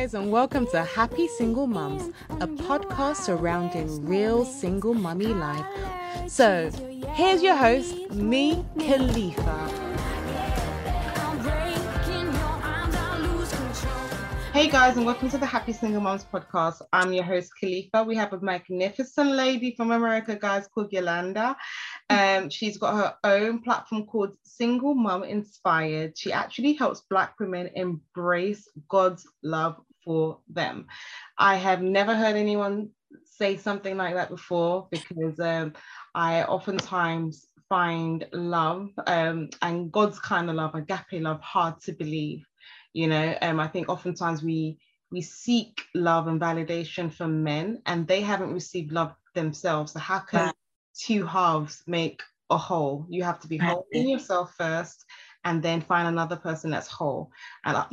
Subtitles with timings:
[0.00, 5.66] guys, and welcome to Happy Single Mums, a podcast surrounding real single mummy life.
[6.26, 6.70] So,
[7.12, 9.90] here's your host, me, Khalifa.
[14.54, 16.80] Hey guys, and welcome to the Happy Single Moms podcast.
[16.94, 18.02] I'm your host, Khalifa.
[18.02, 21.56] We have a magnificent lady from America, guys, called Yolanda.
[22.08, 26.16] Um, she's got her own platform called Single Mom Inspired.
[26.16, 30.86] She actually helps Black women embrace God's love for them.
[31.38, 32.90] I have never heard anyone
[33.24, 35.74] say something like that before because um,
[36.14, 42.44] I oftentimes find love um, and God's kind of love, agape love, hard to believe
[42.92, 43.36] you know?
[43.42, 44.78] Um, i think oftentimes we
[45.10, 49.92] we seek love and validation from men and they haven't received love themselves.
[49.92, 50.54] So how can right.
[50.94, 53.06] two halves make a whole?
[53.08, 55.04] You have to be whole in yourself first
[55.44, 57.32] and then find another person that's whole.
[57.64, 57.86] And the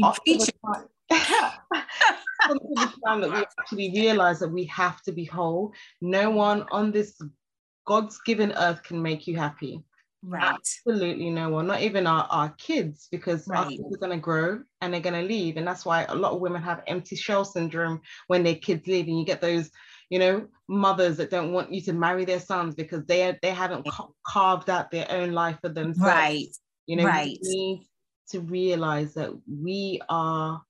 [1.10, 6.92] the time that we actually realize that we have to be whole no one on
[6.92, 7.20] this
[7.86, 9.84] god's given earth can make you happy
[10.24, 10.44] Right.
[10.44, 13.60] Absolutely no one, not even our, our kids, because right.
[13.60, 15.58] our kids are going to grow and they're going to leave.
[15.58, 19.08] And that's why a lot of women have empty shell syndrome when their kids leave.
[19.08, 19.70] And you get those,
[20.10, 23.88] you know, mothers that don't want you to marry their sons because they, they haven't
[23.88, 26.00] ca- carved out their own life for themselves.
[26.00, 26.48] Right.
[26.88, 27.38] You know, right.
[27.42, 27.88] we need
[28.32, 30.62] to realize that we are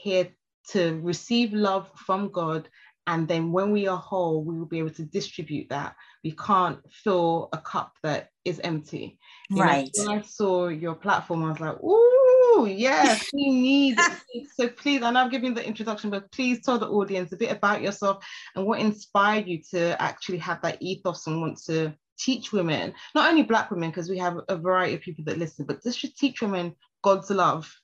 [0.00, 0.28] here
[0.68, 2.68] to receive love from God
[3.10, 5.96] and then when we are whole, we will be able to distribute that.
[6.22, 9.18] We can't fill a cup that is empty.
[9.48, 9.90] You right.
[9.96, 13.98] Know, when I saw your platform, I was like, "Ooh, yes, we need."
[14.54, 17.50] so please, I know I'm giving the introduction, but please tell the audience a bit
[17.50, 22.52] about yourself and what inspired you to actually have that ethos and want to teach
[22.52, 25.82] women, not only Black women, because we have a variety of people that listen, but
[25.82, 27.74] this should teach women God's love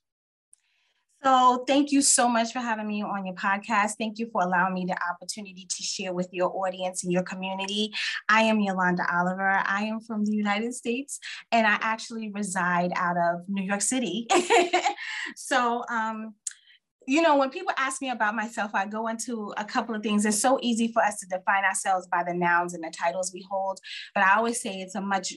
[1.27, 3.95] so, thank you so much for having me on your podcast.
[3.99, 7.93] Thank you for allowing me the opportunity to share with your audience and your community.
[8.29, 9.61] I am Yolanda Oliver.
[9.65, 11.19] I am from the United States
[11.51, 14.29] and I actually reside out of New York City.
[15.37, 16.35] so, um,
[17.09, 20.25] you know, when people ask me about myself, I go into a couple of things.
[20.25, 23.45] It's so easy for us to define ourselves by the nouns and the titles we
[23.51, 23.81] hold,
[24.15, 25.35] but I always say it's a much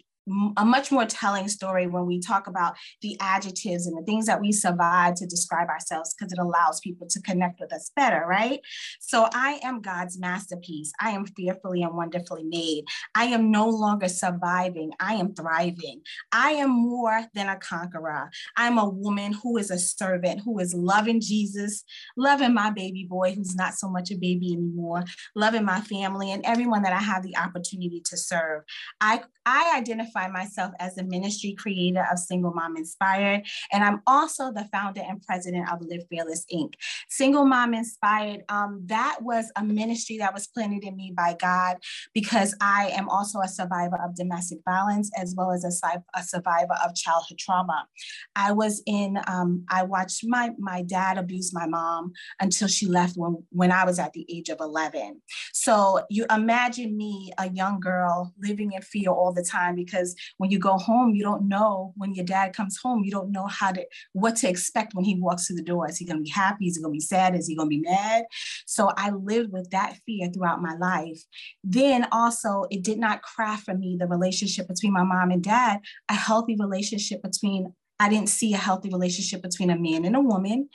[0.57, 4.41] a much more telling story when we talk about the adjectives and the things that
[4.41, 8.59] we survive to describe ourselves because it allows people to connect with us better, right?
[8.99, 10.91] So I am God's masterpiece.
[10.99, 12.85] I am fearfully and wonderfully made.
[13.15, 14.91] I am no longer surviving.
[14.99, 16.01] I am thriving.
[16.31, 18.29] I am more than a conqueror.
[18.57, 21.83] I'm a woman who is a servant, who is loving Jesus,
[22.17, 25.03] loving my baby boy, who's not so much a baby anymore,
[25.35, 28.63] loving my family and everyone that I have the opportunity to serve.
[29.01, 34.01] I, I identify identify myself as the ministry creator of Single Mom Inspired, and I'm
[34.07, 36.73] also the founder and president of Live Fearless Inc.
[37.09, 41.77] Single Mom Inspired, um, that was a ministry that was planted in me by God
[42.13, 46.75] because I am also a survivor of domestic violence as well as a, a survivor
[46.83, 47.87] of childhood trauma.
[48.35, 53.15] I was in, um, I watched my, my dad abuse my mom until she left
[53.15, 55.21] when, when I was at the age of 11.
[55.53, 60.33] So you imagine me, a young girl, living in fear all the time because because
[60.37, 63.47] when you go home, you don't know when your dad comes home, you don't know
[63.47, 65.89] how to what to expect when he walks through the door.
[65.89, 66.67] Is he gonna be happy?
[66.67, 67.35] Is he gonna be sad?
[67.35, 68.25] Is he gonna be mad?
[68.65, 71.21] So I lived with that fear throughout my life.
[71.63, 75.79] Then also it did not craft for me the relationship between my mom and dad,
[76.09, 80.21] a healthy relationship between I didn't see a healthy relationship between a man and a
[80.21, 80.69] woman,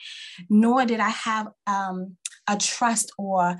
[0.50, 3.56] nor did I have um, a trust or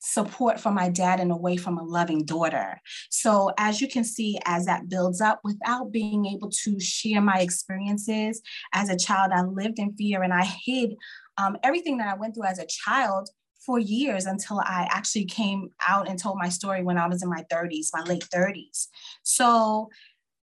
[0.00, 2.80] support from my dad and away from a loving daughter.
[3.10, 7.40] So, as you can see, as that builds up, without being able to share my
[7.40, 8.42] experiences
[8.74, 10.96] as a child, I lived in fear and I hid
[11.38, 13.28] um, everything that I went through as a child
[13.64, 17.28] for years until I actually came out and told my story when I was in
[17.28, 18.88] my 30s, my late 30s.
[19.22, 19.90] So,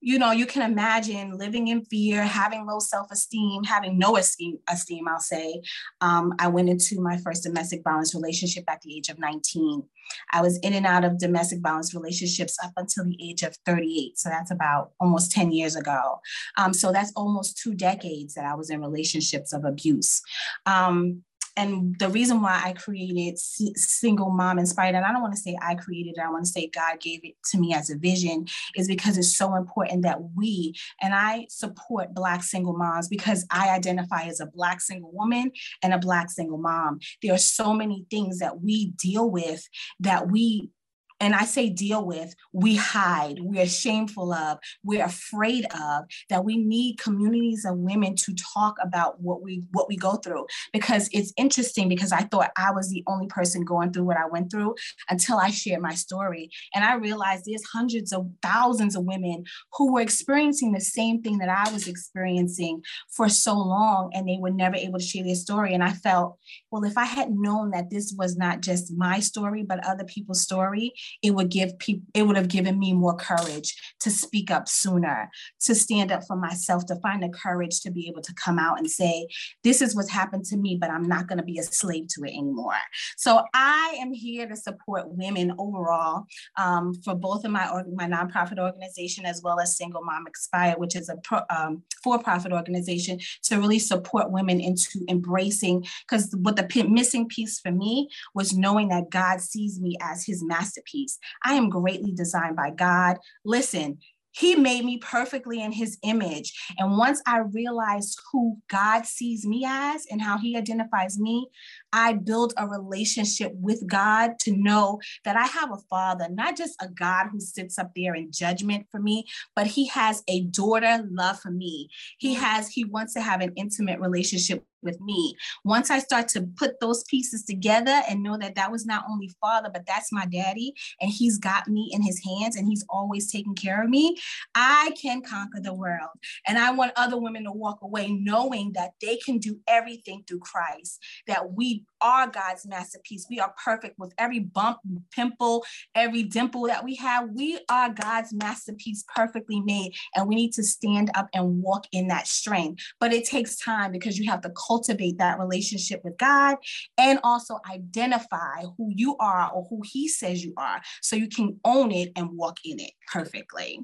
[0.01, 5.07] you know, you can imagine living in fear, having low self-esteem, having no esteem, esteem
[5.07, 5.62] I'll say.
[6.01, 9.84] Um, I went into my first domestic violence relationship at the age of 19.
[10.31, 14.18] I was in and out of domestic violence relationships up until the age of 38.
[14.18, 16.19] So that's about almost 10 years ago.
[16.57, 20.22] Um, so that's almost two decades that I was in relationships of abuse.
[20.66, 21.24] Um,
[21.60, 25.40] and the reason why I created S- Single Mom Inspired, and I don't want to
[25.40, 27.98] say I created it, I want to say God gave it to me as a
[27.98, 33.46] vision, is because it's so important that we, and I support Black single moms because
[33.52, 35.52] I identify as a Black single woman
[35.84, 37.00] and a Black single mom.
[37.22, 39.68] There are so many things that we deal with
[40.00, 40.70] that we
[41.19, 46.57] and I say deal with, we hide, we're shameful of, we're afraid of, that we
[46.57, 50.45] need communities of women to talk about what we what we go through.
[50.71, 54.27] Because it's interesting because I thought I was the only person going through what I
[54.27, 54.75] went through
[55.10, 56.50] until I shared my story.
[56.74, 59.44] And I realized there's hundreds of thousands of women
[59.74, 64.38] who were experiencing the same thing that I was experiencing for so long and they
[64.39, 65.74] were never able to share their story.
[65.74, 66.38] And I felt,
[66.71, 70.42] well, if I had known that this was not just my story, but other people's
[70.42, 74.68] story, it would give people it would have given me more courage to speak up
[74.68, 75.30] sooner
[75.60, 78.78] to stand up for myself to find the courage to be able to come out
[78.78, 79.28] and say
[79.64, 82.24] this is what's happened to me but i'm not going to be a slave to
[82.24, 82.74] it anymore.
[83.18, 86.26] So i am here to support women overall
[86.58, 90.96] um, for both of my my nonprofit organization as well as Single Mom Inspired which
[90.96, 96.64] is a pro, um, for-profit organization to really support women into embracing because what the
[96.64, 100.99] p- missing piece for me was knowing that god sees me as his masterpiece
[101.44, 103.18] I am greatly designed by God.
[103.46, 104.00] Listen,
[104.31, 106.54] he made me perfectly in his image.
[106.78, 111.50] And once I realized who God sees me as and how he identifies me,
[111.92, 116.75] I build a relationship with God to know that I have a father, not just
[116.81, 119.25] a God who sits up there in judgment for me,
[119.56, 121.90] but he has a daughter love for me.
[122.19, 125.36] He has, he wants to have an intimate relationship with me.
[125.64, 129.30] Once I start to put those pieces together and know that that was not only
[129.42, 133.31] father, but that's my daddy, and he's got me in his hands and he's always
[133.31, 134.18] taking care of me,
[134.56, 136.10] I can conquer the world.
[136.48, 140.40] And I want other women to walk away knowing that they can do everything through
[140.40, 143.28] Christ, that we are God's masterpiece.
[143.30, 144.80] We are perfect with every bump,
[145.12, 145.66] pimple,
[145.96, 147.30] every dimple that we have.
[147.31, 149.94] We are God's masterpiece, perfectly made.
[150.16, 152.84] And we need to stand up and walk in that strength.
[153.00, 156.57] But it takes time because you have to cultivate that relationship with God
[156.98, 161.60] and also identify who you are or who He says you are so you can
[161.66, 163.80] own it and walk in it perfectly.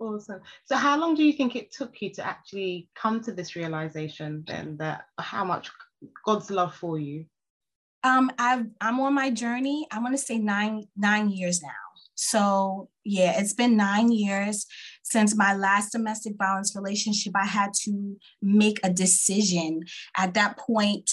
[0.00, 0.40] Awesome.
[0.64, 4.44] So, how long do you think it took you to actually come to this realization
[4.46, 5.70] then that how much
[6.24, 7.24] God's love for you?
[8.04, 9.88] Um, I've, I'm on my journey.
[9.90, 11.87] I want to say nine nine years now.
[12.20, 14.66] So yeah, it's been nine years
[15.04, 17.32] since my last domestic violence relationship.
[17.36, 19.84] I had to make a decision.
[20.16, 21.08] At that point,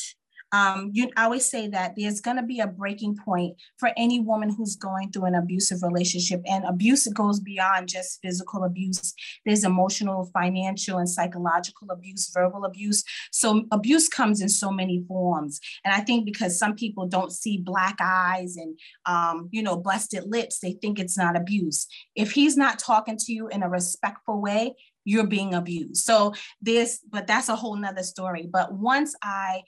[0.56, 4.20] um, you I always say that there's going to be a breaking point for any
[4.20, 9.14] woman who's going through an abusive relationship, and abuse goes beyond just physical abuse.
[9.46, 13.04] There's emotional, financial, and psychological abuse, verbal abuse.
[13.32, 17.58] So abuse comes in so many forms, and I think because some people don't see
[17.58, 21.88] black eyes and um, you know busted lips, they think it's not abuse.
[22.16, 24.76] If he's not talking to you in a respectful way,
[25.06, 26.04] you're being abused.
[26.04, 28.50] So this, but that's a whole nother story.
[28.52, 29.62] But once I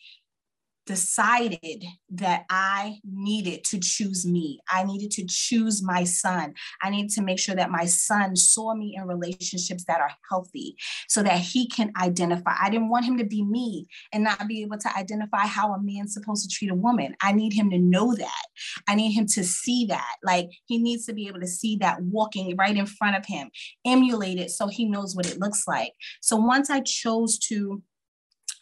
[0.88, 4.60] decided that I needed to choose me.
[4.72, 6.56] I needed to choose my son.
[6.82, 10.76] I needed to make sure that my son saw me in relationships that are healthy
[11.08, 12.56] so that he can identify.
[12.60, 15.82] I didn't want him to be me and not be able to identify how a
[15.82, 17.16] man's supposed to treat a woman.
[17.22, 18.44] I need him to know that.
[18.88, 20.16] I need him to see that.
[20.24, 23.52] Like he needs to be able to see that walking right in front of him,
[23.86, 25.92] emulate it so he knows what it looks like.
[26.22, 27.84] So once I chose to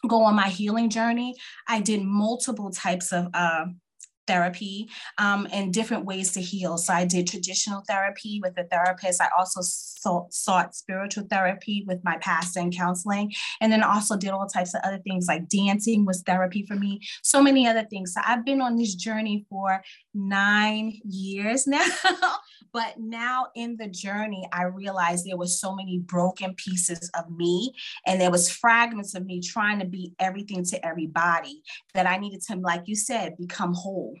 [0.08, 1.34] go on my healing journey,
[1.66, 3.66] I did multiple types of uh,
[4.26, 4.88] therapy
[5.18, 6.76] um, and different ways to heal.
[6.78, 9.22] So I did traditional therapy with a therapist.
[9.22, 14.30] I also sought, sought spiritual therapy with my pastor and counseling, and then also did
[14.30, 17.00] all types of other things like dancing was therapy for me.
[17.22, 18.14] So many other things.
[18.14, 19.82] So I've been on this journey for
[20.14, 21.84] nine years now.
[22.72, 27.72] but now in the journey, I realized there was so many broken pieces of me,
[28.06, 31.62] and there was fragments of me trying to be everything to everybody
[31.94, 34.15] that I needed to, like you said, become whole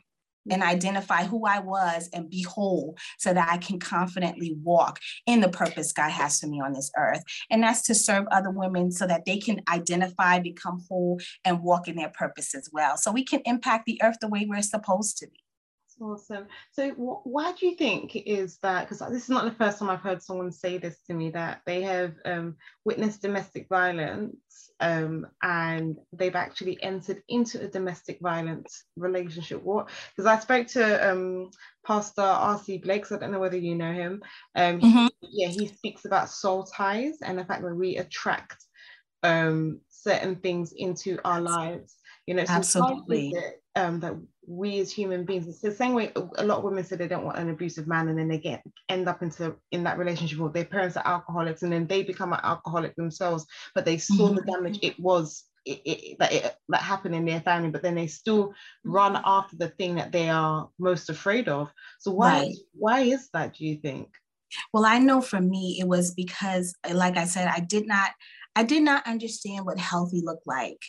[0.50, 5.40] and identify who I was and be whole so that I can confidently walk in
[5.40, 7.22] the purpose God has for me on this earth.
[7.50, 11.88] And that's to serve other women so that they can identify, become whole, and walk
[11.88, 12.96] in their purpose as well.
[12.96, 15.45] So we can impact the earth the way we're supposed to be.
[15.98, 16.46] Awesome.
[16.72, 18.82] So, wh- why do you think is that?
[18.86, 21.62] Because this is not the first time I've heard someone say this to me that
[21.64, 24.36] they have um, witnessed domestic violence
[24.80, 29.62] um, and they've actually entered into a domestic violence relationship.
[29.62, 29.88] What?
[30.14, 31.50] Because I spoke to um,
[31.86, 32.78] Pastor R.C.
[32.78, 33.06] Blake.
[33.06, 34.22] So I don't know whether you know him.
[34.54, 35.06] Um, mm-hmm.
[35.22, 38.62] he, yeah, he speaks about soul ties and the fact that we attract
[39.22, 41.96] um, certain things into our lives.
[42.26, 43.30] You know, so absolutely.
[43.30, 44.14] It, um, that
[44.46, 47.24] we as human beings, it's the same way a lot of women say they don't
[47.24, 50.50] want an abusive man, and then they get end up into in that relationship or
[50.50, 54.36] their parents are alcoholics, and then they become an alcoholic themselves, but they saw mm-hmm.
[54.36, 57.96] the damage it was it, it, that it, that happened in their family, but then
[57.96, 58.54] they still
[58.84, 61.70] run after the thing that they are most afraid of.
[61.98, 62.54] So why right.
[62.72, 63.54] why is that?
[63.54, 64.08] Do you think?
[64.72, 68.10] Well, I know for me, it was because, like I said, I did not
[68.54, 70.80] I did not understand what healthy looked like.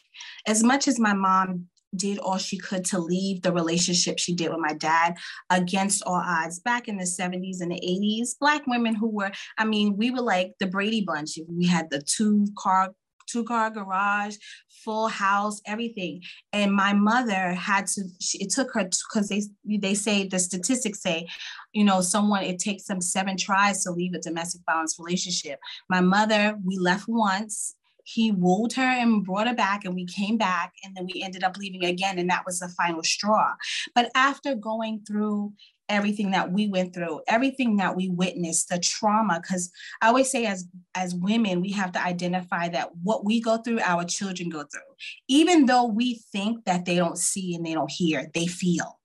[0.48, 4.50] As much as my mom did all she could to leave the relationship she did
[4.50, 5.16] with my dad
[5.50, 6.60] against all odds.
[6.60, 10.22] Back in the 70s and the 80s black women who were i mean we were
[10.22, 11.38] like the brady bunch.
[11.48, 12.94] We had the two car
[13.28, 14.38] two car garage
[14.70, 16.22] full house everything.
[16.54, 19.44] And my mother had to she, it took her because they
[19.78, 21.28] they say the statistics say
[21.74, 25.60] you know someone it takes them seven tries to leave a domestic violence relationship.
[25.90, 27.76] My mother we left once
[28.08, 31.44] he wooed her and brought her back and we came back and then we ended
[31.44, 33.54] up leaving again and that was the final straw.
[33.94, 35.52] But after going through
[35.90, 39.72] everything that we went through everything that we witnessed the trauma because
[40.02, 43.80] i always say as as women we have to identify that what we go through
[43.80, 44.82] our children go through.
[45.30, 48.97] Even though we think that they don't see and they don't hear they feel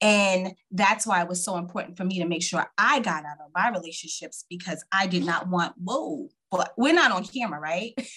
[0.00, 3.38] and that's why it was so important for me to make sure I got out
[3.44, 7.94] of my relationships because I did not want, whoa, but we're not on camera, right?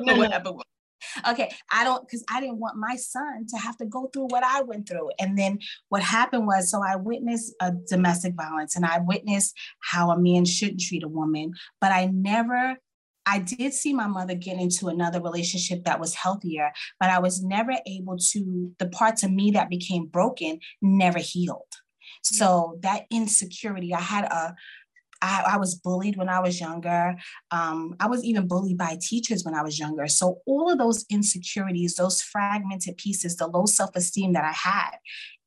[0.00, 0.54] No, whatever.
[1.28, 4.42] Okay, I don't because I didn't want my son to have to go through what
[4.42, 5.10] I went through.
[5.18, 5.58] And then
[5.90, 10.46] what happened was, so I witnessed a domestic violence and I witnessed how a man
[10.46, 12.78] shouldn't treat a woman, but I never
[13.26, 17.42] I did see my mother get into another relationship that was healthier, but I was
[17.42, 21.72] never able to, the parts of me that became broken never healed.
[22.22, 24.54] So that insecurity, I had a
[25.22, 27.14] I, I was bullied when I was younger.
[27.52, 30.08] Um, I was even bullied by teachers when I was younger.
[30.08, 34.96] So all of those insecurities, those fragmented pieces, the low self-esteem that I had,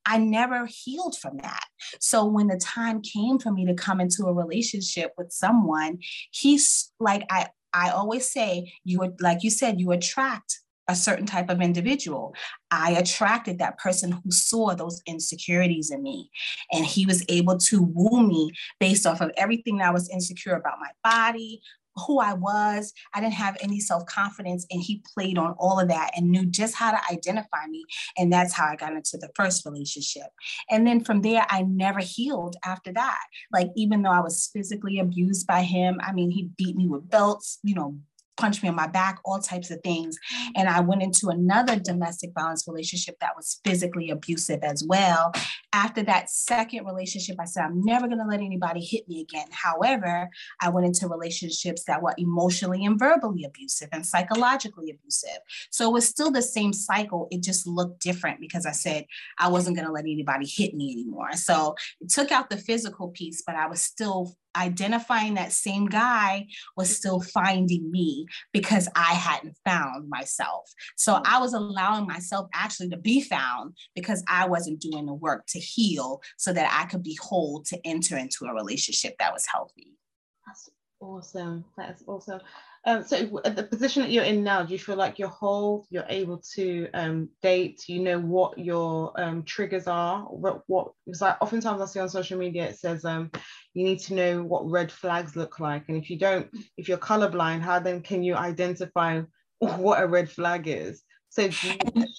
[0.05, 1.65] I never healed from that.
[2.00, 6.00] So when the time came for me to come into a relationship with someone,
[6.32, 11.25] he's like I I always say you would like you said you attract a certain
[11.25, 12.34] type of individual.
[12.72, 16.29] I attracted that person who saw those insecurities in me.
[16.72, 20.53] And he was able to woo me based off of everything that I was insecure
[20.53, 21.62] about my body,
[21.96, 22.94] who I was.
[23.14, 26.46] I didn't have any self confidence, and he played on all of that and knew
[26.46, 27.84] just how to identify me.
[28.18, 30.28] And that's how I got into the first relationship.
[30.70, 33.24] And then from there, I never healed after that.
[33.52, 37.10] Like, even though I was physically abused by him, I mean, he beat me with
[37.10, 37.96] belts, you know,
[38.38, 40.18] punched me on my back, all types of things.
[40.56, 45.32] And I went into another domestic violence relationship that was physically abusive as well.
[45.74, 49.48] After that second relationship, I said, I'm never going to let anybody hit me again.
[49.51, 50.30] However,
[50.62, 55.39] I went into relationships that were emotionally and verbally abusive and psychologically abusive.
[55.72, 57.27] So it was still the same cycle.
[57.32, 59.06] It just looked different because I said
[59.39, 61.34] I wasn't going to let anybody hit me anymore.
[61.34, 66.48] So it took out the physical piece, but I was still identifying that same guy
[66.76, 70.72] was still finding me because I hadn't found myself.
[70.96, 71.22] So mm.
[71.26, 75.60] I was allowing myself actually to be found because I wasn't doing the work to
[75.60, 79.98] heal so that I could be whole to enter into a relationship that was healthy.
[80.46, 80.70] That's
[81.00, 81.66] awesome.
[81.78, 82.42] That's awesome.
[82.88, 85.88] Um, so at the position that you're in now, do you feel like you're whole?
[85.89, 87.84] You're able to um, date.
[87.88, 90.22] You know what your um, triggers are.
[90.22, 90.92] What?
[91.06, 93.32] Because oftentimes I see on social media it says um,
[93.74, 97.00] you need to know what red flags look like, and if you don't, if you're
[97.00, 99.22] colorblind, how then can you identify
[99.60, 101.01] what a red flag is?
[101.30, 101.77] So you,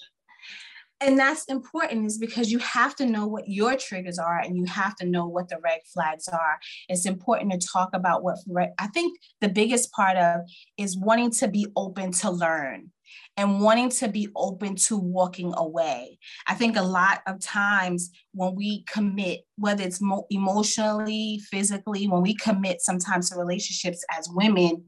[0.99, 4.65] and that's important is because you have to know what your triggers are and you
[4.65, 8.37] have to know what the red flags are it's important to talk about what
[8.79, 10.41] i think the biggest part of
[10.77, 12.91] is wanting to be open to learn
[13.37, 16.17] and wanting to be open to walking away.
[16.47, 22.23] I think a lot of times when we commit, whether it's mo- emotionally, physically, when
[22.23, 24.85] we commit sometimes to relationships as women,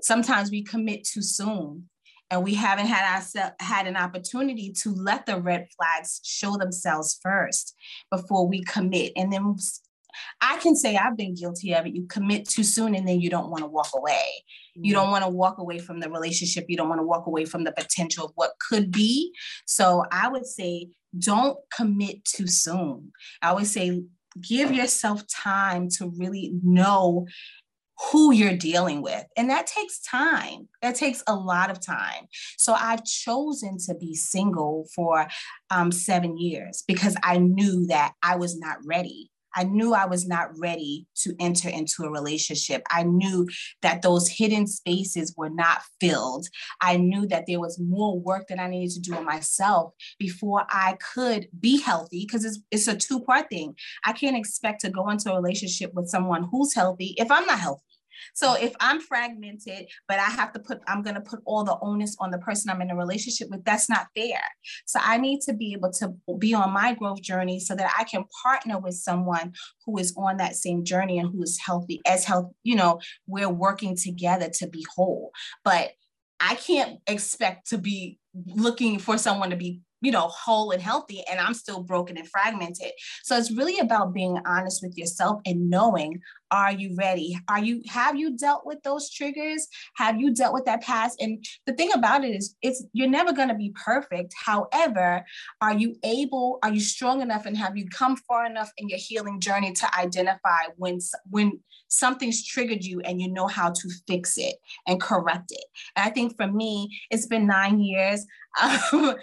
[0.00, 1.88] sometimes we commit too soon
[2.32, 7.20] and we haven't had ourselves had an opportunity to let the red flags show themselves
[7.22, 7.76] first
[8.10, 9.54] before we commit and then
[10.40, 11.94] I can say I've been guilty of it.
[11.94, 14.22] You commit too soon and then you don't want to walk away.
[14.76, 14.84] Mm-hmm.
[14.84, 16.66] You don't want to walk away from the relationship.
[16.68, 19.32] You don't want to walk away from the potential of what could be.
[19.66, 23.12] So I would say don't commit too soon.
[23.40, 24.02] I always say
[24.40, 27.26] give yourself time to really know
[28.10, 29.24] who you're dealing with.
[29.36, 30.68] And that takes time.
[30.80, 32.26] That takes a lot of time.
[32.56, 35.28] So I've chosen to be single for
[35.70, 39.30] um, seven years because I knew that I was not ready.
[39.54, 42.82] I knew I was not ready to enter into a relationship.
[42.90, 43.48] I knew
[43.82, 46.46] that those hidden spaces were not filled.
[46.80, 50.64] I knew that there was more work that I needed to do on myself before
[50.70, 53.74] I could be healthy because it's, it's a two part thing.
[54.06, 57.60] I can't expect to go into a relationship with someone who's healthy if I'm not
[57.60, 57.82] healthy.
[58.34, 61.78] So if I'm fragmented, but I have to put, I'm going to put all the
[61.80, 64.40] onus on the person I'm in a relationship with, that's not fair.
[64.86, 68.04] So I need to be able to be on my growth journey so that I
[68.04, 69.52] can partner with someone
[69.86, 73.48] who is on that same journey and who is healthy, as health, you know, we're
[73.48, 75.32] working together to be whole.
[75.64, 75.92] But
[76.40, 81.22] I can't expect to be looking for someone to be you know, whole and healthy,
[81.30, 82.90] and I'm still broken and fragmented.
[83.22, 86.20] So it's really about being honest with yourself and knowing
[86.52, 87.36] are you ready?
[87.48, 89.66] Are you have you dealt with those triggers?
[89.96, 91.20] Have you dealt with that past?
[91.20, 94.34] And the thing about it is it's you're never going to be perfect.
[94.44, 95.24] However,
[95.62, 98.98] are you able, are you strong enough and have you come far enough in your
[98.98, 100.98] healing journey to identify when
[101.30, 101.58] when
[101.92, 104.56] something's triggered you and you know how to fix it
[104.86, 105.64] and correct it.
[105.94, 108.26] And I think for me, it's been nine years.
[108.56, 109.16] I'm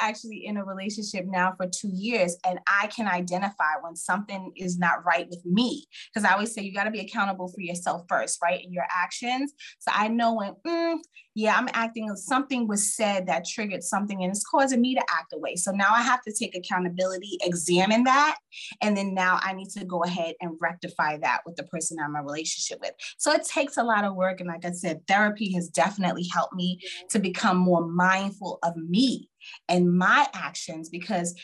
[0.00, 4.78] actually in a relationship now for two years, and I can identify when something is
[4.78, 5.86] not right with me.
[6.12, 8.64] Because I always say you got to be accountable for yourself first, right?
[8.64, 9.52] In your actions.
[9.80, 10.98] So I know when, mm,
[11.34, 15.32] yeah, I'm acting, something was said that triggered something and it's causing me to act
[15.34, 15.56] away.
[15.56, 18.36] So now I have to take accountability, examine that.
[18.80, 22.14] And then now I need to go ahead and rectify that with the person I'm
[22.14, 22.92] in a relationship with.
[23.18, 24.40] So it takes a lot of work.
[24.40, 26.80] And like I said, therapy has definitely helped me
[27.10, 29.28] to become more mindful of me
[29.68, 31.34] and my actions because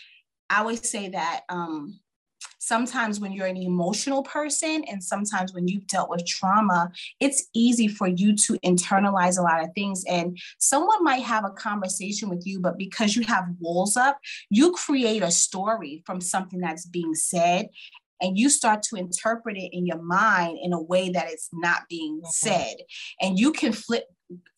[0.49, 1.99] I always say that um,
[2.59, 7.89] sometimes when you're an emotional person and sometimes when you've dealt with trauma, it's easy
[7.89, 10.05] for you to internalize a lot of things.
[10.09, 14.19] And someone might have a conversation with you, but because you have walls up,
[14.51, 17.69] you create a story from something that's being said
[18.23, 21.83] and you start to interpret it in your mind in a way that it's not
[21.89, 22.31] being mm-hmm.
[22.31, 22.77] said.
[23.21, 24.05] And you can flip,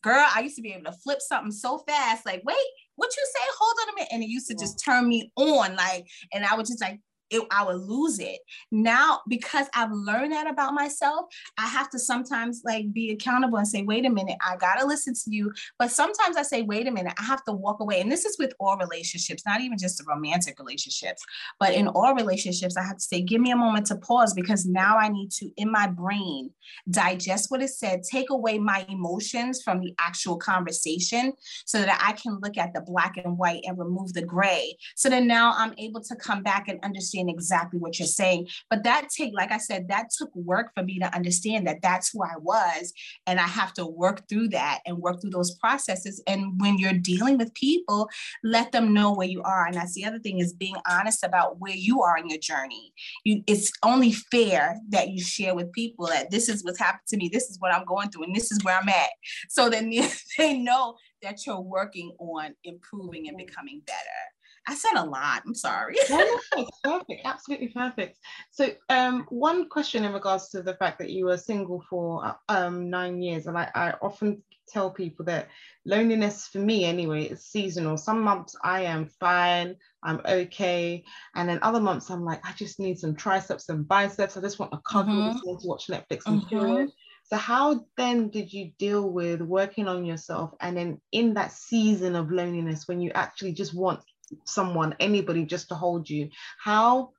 [0.03, 2.55] girl, I used to be able to flip something so fast, like, wait,
[2.95, 3.41] what you say?
[3.57, 4.09] Hold on a minute.
[4.13, 7.43] And it used to just turn me on, like, and I was just like it,
[7.51, 8.39] I would lose it.
[8.71, 11.25] Now, because I've learned that about myself,
[11.57, 15.13] I have to sometimes like be accountable and say, wait a minute, I gotta listen
[15.13, 15.51] to you.
[15.79, 18.01] But sometimes I say, wait a minute, I have to walk away.
[18.01, 21.23] And this is with all relationships, not even just the romantic relationships,
[21.59, 24.65] but in all relationships, I have to say, give me a moment to pause because
[24.65, 26.51] now I need to, in my brain,
[26.89, 31.33] digest what is said, take away my emotions from the actual conversation
[31.65, 34.77] so that I can look at the black and white and remove the gray.
[34.95, 38.47] So that now I'm able to come back and understand understand exactly what you're saying.
[38.69, 42.11] But that take, like I said, that took work for me to understand that that's
[42.11, 42.93] who I was.
[43.27, 46.21] And I have to work through that and work through those processes.
[46.27, 48.09] And when you're dealing with people,
[48.43, 49.65] let them know where you are.
[49.65, 52.93] And that's the other thing is being honest about where you are in your journey.
[53.23, 57.17] You, it's only fair that you share with people that this is what's happened to
[57.17, 59.09] me, this is what I'm going through, and this is where I'm at.
[59.49, 59.91] So then
[60.37, 63.45] they know that you're working on improving and mm-hmm.
[63.45, 64.34] becoming better.
[64.67, 65.43] I said a lot.
[65.45, 65.95] I'm sorry.
[66.09, 67.21] no, no, perfect.
[67.25, 68.17] Absolutely perfect.
[68.51, 72.89] So, um, one question in regards to the fact that you were single for um,
[72.89, 75.49] nine years, and I, I often tell people that
[75.85, 77.97] loneliness for me anyway is seasonal.
[77.97, 81.03] Some months I am fine, I'm okay,
[81.35, 84.37] and then other months I'm like, I just need some triceps and biceps.
[84.37, 85.33] I just want a cuddle, mm-hmm.
[85.33, 86.49] just want to watch Netflix and mm-hmm.
[86.49, 86.87] chill.
[87.27, 92.15] So how then did you deal with working on yourself and then in that season
[92.15, 93.99] of loneliness when you actually just want
[94.43, 96.29] someone, anybody just to hold you.
[96.61, 97.11] How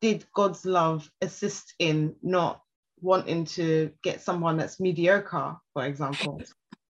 [0.00, 2.62] did God's love assist in not
[3.00, 6.40] wanting to get someone that's mediocre, for example?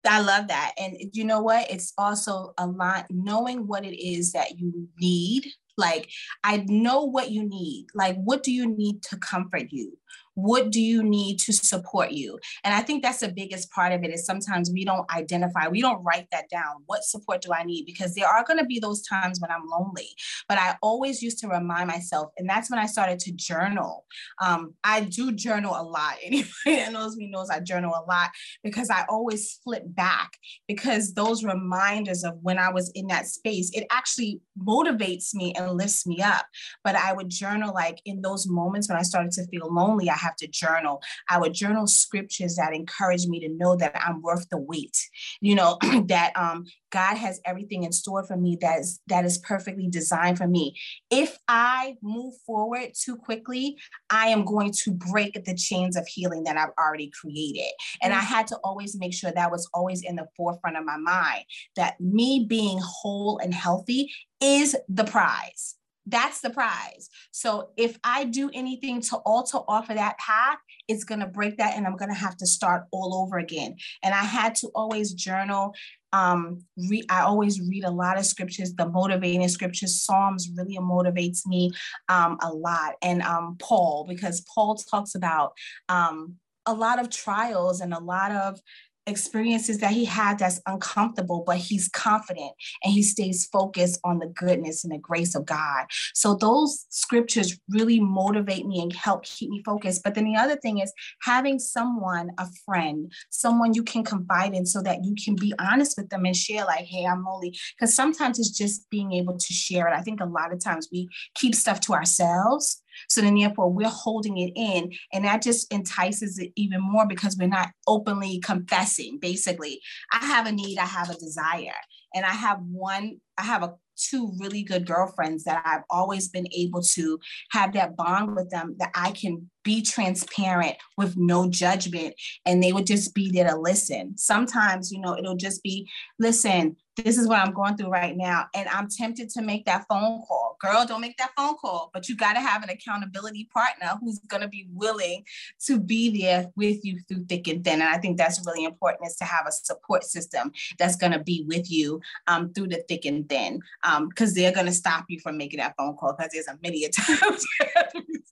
[0.05, 0.73] I love that.
[0.77, 1.71] And you know what?
[1.71, 5.47] It's also a lot knowing what it is that you need.
[5.77, 6.09] Like,
[6.43, 7.87] I know what you need.
[7.95, 9.97] Like, what do you need to comfort you?
[10.35, 12.39] What do you need to support you?
[12.63, 15.81] And i think that's the biggest part of it is sometimes we don't identify we
[15.81, 16.83] don't write that down.
[16.85, 17.85] What support do i need?
[17.85, 20.09] Because there are going to be those times when i'm lonely.
[20.47, 24.05] But i always used to remind myself and that's when i started to journal.
[24.43, 26.15] Um, i do journal a lot.
[26.23, 28.29] Anybody that knows me knows i journal a lot
[28.63, 33.71] because i always flip back because those reminders of when i was in that space
[33.73, 36.45] it actually motivates me and lifts me up.
[36.83, 40.22] But i would journal like in those moments when i started to feel lonely i
[40.23, 41.01] have to journal.
[41.29, 44.97] I would journal scriptures that encourage me to know that I'm worth the wait.
[45.41, 49.37] You know, that um, God has everything in store for me that is that is
[49.39, 50.75] perfectly designed for me.
[51.09, 53.77] If I move forward too quickly,
[54.09, 57.71] I am going to break the chains of healing that I've already created.
[58.01, 60.97] And I had to always make sure that was always in the forefront of my
[60.97, 67.09] mind that me being whole and healthy is the prize that's the prize.
[67.31, 71.57] So if I do anything to alter off of that path, it's going to break
[71.57, 73.75] that and I'm going to have to start all over again.
[74.03, 75.73] And I had to always journal.
[76.11, 80.01] Um, re- I always read a lot of scriptures, the motivating scriptures.
[80.01, 81.71] Psalms really motivates me
[82.09, 82.95] um, a lot.
[83.01, 85.53] And um, Paul, because Paul talks about
[85.89, 86.35] um,
[86.65, 88.59] a lot of trials and a lot of
[89.07, 92.51] experiences that he had that's uncomfortable, but he's confident
[92.83, 95.85] and he stays focused on the goodness and the grace of God.
[96.13, 100.03] So those scriptures really motivate me and help keep me focused.
[100.03, 104.65] But then the other thing is having someone, a friend, someone you can confide in
[104.65, 107.93] so that you can be honest with them and share, like, hey, I'm only because
[107.93, 109.93] sometimes it's just being able to share it.
[109.93, 113.89] I think a lot of times we keep stuff to ourselves so then, therefore, we're
[113.89, 119.19] holding it in, and that just entices it even more because we're not openly confessing.
[119.19, 121.75] Basically, I have a need, I have a desire,
[122.13, 126.47] and I have one, I have a two really good girlfriends that I've always been
[126.51, 127.19] able to
[127.51, 132.73] have that bond with them that I can be transparent with no judgment and they
[132.73, 134.17] would just be there to listen.
[134.17, 138.45] Sometimes, you know, it'll just be, listen, this is what I'm going through right now.
[138.53, 140.57] And I'm tempted to make that phone call.
[140.61, 141.89] Girl, don't make that phone call.
[141.93, 145.23] But you got to have an accountability partner who's going to be willing
[145.65, 147.81] to be there with you through thick and thin.
[147.81, 151.19] And I think that's really important is to have a support system that's going to
[151.19, 153.61] be with you um, through the thick and thin.
[153.99, 156.57] Because um, they're going to stop you from making that phone call because there's a
[156.61, 157.45] many a times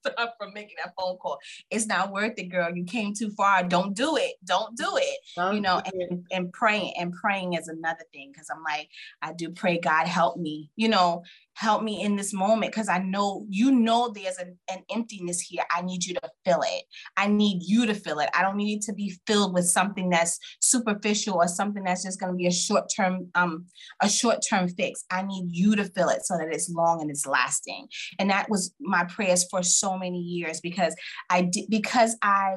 [0.05, 1.39] stop from making that phone call.
[1.69, 2.75] It's not worth it, girl.
[2.75, 3.63] You came too far.
[3.63, 4.35] Don't do it.
[4.43, 5.19] Don't do it.
[5.35, 8.89] Don't you know, and, and praying and praying is another thing because I'm like,
[9.21, 12.99] I do pray, God, help me, you know, help me in this moment because I
[12.99, 15.63] know you know there's an, an emptiness here.
[15.71, 16.83] I need you to fill it.
[17.17, 18.29] I need you to fill it.
[18.33, 22.31] I don't need to be filled with something that's superficial or something that's just going
[22.31, 23.65] to be a short term, um,
[24.01, 25.03] a short term fix.
[25.11, 27.87] I need you to fill it so that it's long and it's lasting.
[28.19, 30.95] And that was my prayers for so many years because
[31.29, 32.55] I did because I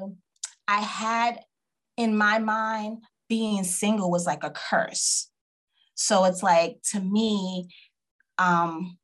[0.66, 1.40] I had
[1.96, 5.30] in my mind being single was like a curse
[5.94, 7.68] so it's like to me,
[8.38, 8.98] um,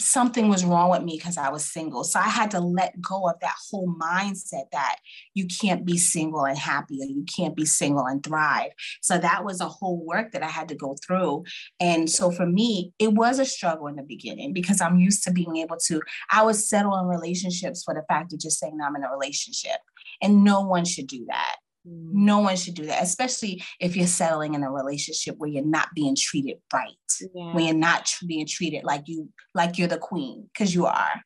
[0.00, 2.04] something was wrong with me because I was single.
[2.04, 4.96] So I had to let go of that whole mindset that
[5.32, 8.70] you can't be single and happy or you can't be single and thrive.
[9.00, 11.44] So that was a whole work that I had to go through.
[11.80, 15.32] And so for me, it was a struggle in the beginning because I'm used to
[15.32, 18.96] being able to, I was settle in relationships for the fact of just saying I'm
[18.96, 19.78] in a relationship.
[20.20, 21.56] And no one should do that.
[21.86, 22.12] Mm.
[22.12, 25.88] No one should do that, especially if you're settling in a relationship where you're not
[25.94, 26.88] being treated right,
[27.34, 27.54] yeah.
[27.54, 31.22] when you're not being treated like you like you're the queen, because you are.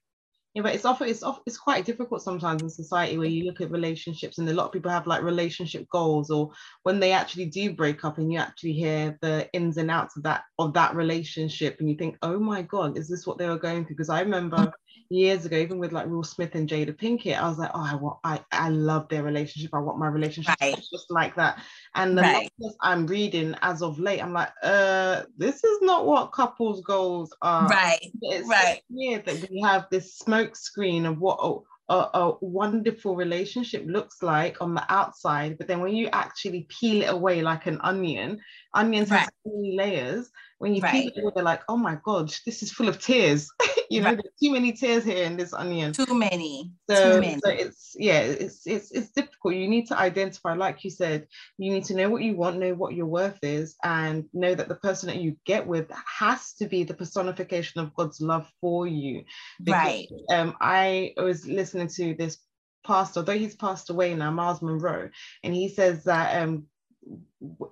[0.55, 3.61] Yeah, but it's often it's off, it's quite difficult sometimes in society where you look
[3.61, 6.51] at relationships and a lot of people have like relationship goals, or
[6.83, 10.25] when they actually do break up and you actually hear the ins and outs of
[10.25, 13.59] that of that relationship, and you think, oh my god, is this what they were
[13.59, 13.95] going through?
[13.95, 14.73] Because I remember
[15.11, 17.95] years ago, even with like Will Smith and Jada Pinkett, I was like, oh, I
[17.95, 19.71] want, I, I love their relationship.
[19.75, 20.77] I want my relationship right.
[20.77, 21.63] just like that.
[21.95, 22.51] And the right.
[22.83, 27.69] I'm reading as of late, I'm like, uh, this is not what couples goals are.
[27.69, 28.13] Right.
[28.23, 28.83] It's right.
[28.91, 34.23] weird that we have this smoke screen of what a, a, a wonderful relationship looks
[34.23, 38.41] like on the outside, but then when you actually peel it away like an onion,
[38.75, 39.21] onions right.
[39.21, 41.15] have so many layers when you right.
[41.15, 43.49] peel it, they're like, oh my gosh, this is full of tears.
[43.91, 44.21] you know, right.
[44.43, 45.93] too many tears here in this onion.
[45.93, 46.73] Too many.
[46.91, 47.41] So, too many.
[47.45, 49.55] so it's yeah, it's it's it's difficult.
[49.55, 52.75] You need to identify, like you said, you need to know what you want, know
[52.75, 56.67] what your worth is, and know that the person that you get with has to
[56.67, 59.25] be the personification of God's love for you.
[59.63, 60.09] Because, right.
[60.31, 62.39] Um, I was listening to this
[62.85, 65.11] pastor, although he's passed away now, Myles Munroe,
[65.45, 66.67] and he says that um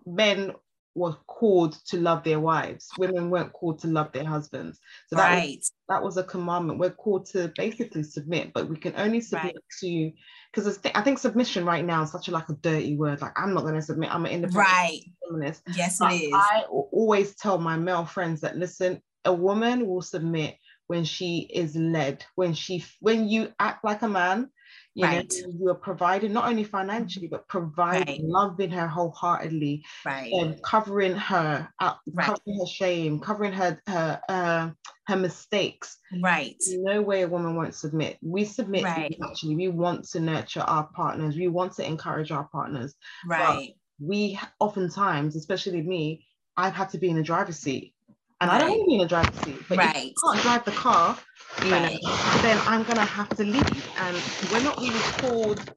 [0.06, 0.52] men
[0.96, 2.88] were called to love their wives.
[2.98, 4.80] Women weren't called to love their husbands.
[5.08, 5.58] So that, right.
[5.58, 6.78] was, that was a commandment.
[6.78, 9.80] We're called to basically submit, but we can only submit right.
[9.80, 10.12] to
[10.52, 13.20] because I think submission right now is such a like a dirty word.
[13.20, 14.12] Like I'm not going to submit.
[14.12, 15.00] I'm an independent right.
[15.28, 15.62] feminist.
[15.74, 16.32] Yes, but it is.
[16.34, 20.56] I always tell my male friends that listen, a woman will submit
[20.86, 22.24] when she is led.
[22.36, 24.48] When she when you act like a man,
[24.96, 25.30] you right.
[25.42, 28.20] know, you are providing not only financially, but providing, right.
[28.24, 30.32] loving her wholeheartedly, right.
[30.32, 32.24] and covering her, uh, right.
[32.24, 34.70] covering her shame, covering her her uh,
[35.06, 35.98] her mistakes.
[36.22, 36.56] Right.
[36.68, 38.16] No way a woman won't submit.
[38.22, 39.14] We submit right.
[39.22, 39.54] actually.
[39.54, 41.36] We want to nurture our partners.
[41.36, 42.94] We want to encourage our partners.
[43.28, 43.74] Right.
[44.00, 46.24] But we oftentimes, especially me,
[46.56, 47.92] I've had to be in the driver's seat
[48.40, 48.50] and.
[48.50, 49.62] I don't want to be in a driver's seat.
[49.68, 50.06] But right.
[50.06, 51.18] you can't drive the car,
[51.64, 51.98] you right.
[52.02, 53.98] know, then I'm gonna have to leave.
[53.98, 54.16] And
[54.52, 55.70] we're not really called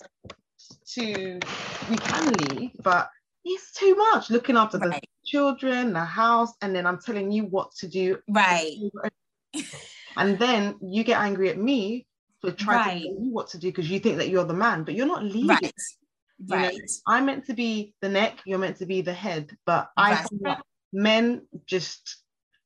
[0.93, 1.39] to.
[1.89, 3.09] We can leave, but
[3.45, 7.73] it's too much looking after the children, the house, and then I'm telling you what
[7.75, 8.19] to do.
[8.27, 8.75] Right.
[10.17, 12.05] and then you get angry at me
[12.41, 14.83] for trying to tell you what to do because you think that you're the man,
[14.83, 15.47] but you're not leading.
[15.47, 15.73] Right.
[16.47, 16.73] Right.
[16.73, 20.25] know, I'm meant to be the neck, you're meant to be the head, but I
[20.93, 22.23] men just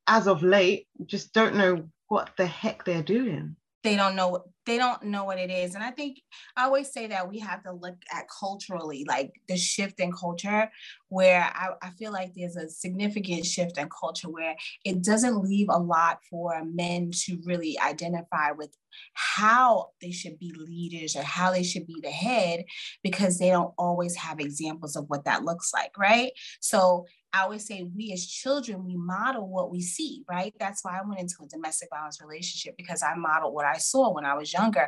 [0.08, 3.56] as of late just don't know what the heck they're doing.
[3.84, 5.76] They don't know they don't know what it is.
[5.76, 6.22] And I think
[6.56, 10.70] I always say that we have to look at culturally, like the shift in culture,
[11.10, 15.68] where I, I, feel like there's a significant shift in culture where it doesn't leave
[15.70, 18.76] a lot for men to really identify with
[19.14, 22.64] how they should be leaders or how they should be the head
[23.04, 26.32] because they don't always have examples of what that looks like, right?
[26.62, 30.54] So I always say we as children, we model what we see, right?
[30.60, 34.14] That's why I went into a domestic violence relationship because I modeled what I saw
[34.14, 34.88] when I was younger.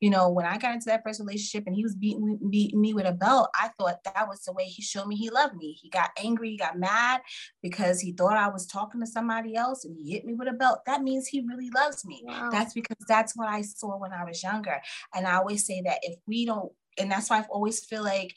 [0.00, 2.92] You know, when I got into that first relationship and he was beating, beating me
[2.92, 5.72] with a belt, I thought that was the way he showed me he loved me.
[5.72, 7.22] He got angry, he got mad
[7.62, 10.52] because he thought I was talking to somebody else and he hit me with a
[10.52, 10.80] belt.
[10.86, 12.22] That means he really loves me.
[12.26, 12.50] Wow.
[12.50, 14.82] That's because that's what I saw when I was younger.
[15.14, 18.34] And I always say that if we don't, and that's why I always feel like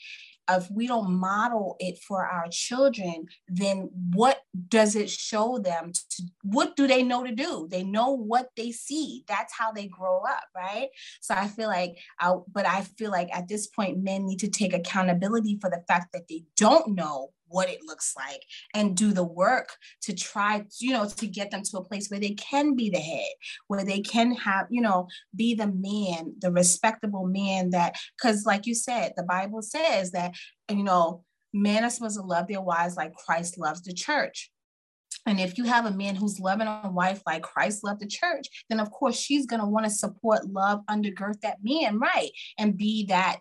[0.49, 5.91] if we don't model it for our children, then what does it show them?
[5.93, 7.67] To, what do they know to do?
[7.69, 9.23] They know what they see.
[9.27, 10.89] That's how they grow up, right?
[11.21, 14.49] So I feel like, I, but I feel like at this point, men need to
[14.49, 18.41] take accountability for the fact that they don't know what it looks like
[18.73, 22.19] and do the work to try you know to get them to a place where
[22.19, 23.31] they can be the head
[23.67, 28.65] where they can have you know be the man the respectable man that because like
[28.65, 30.33] you said the bible says that
[30.69, 34.51] you know men are supposed to love their wives like christ loves the church
[35.25, 38.47] and if you have a man who's loving a wife like Christ loved the church,
[38.69, 42.29] then of course she's going to want to support, love, undergird that man, right?
[42.57, 43.39] And be that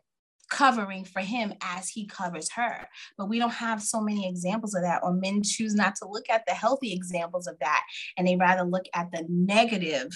[0.50, 2.88] covering for him as he covers her.
[3.16, 6.28] But we don't have so many examples of that, or men choose not to look
[6.30, 7.82] at the healthy examples of that,
[8.16, 10.08] and they rather look at the negative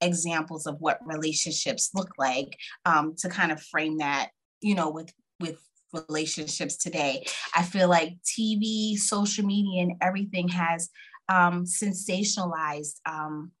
[0.00, 5.12] examples of what relationships look like um, to kind of frame that, you know, with
[5.40, 5.58] with
[5.92, 7.24] relationships today.
[7.54, 10.88] I feel like TV, social media, and everything has
[11.28, 13.52] um, sensationalized um,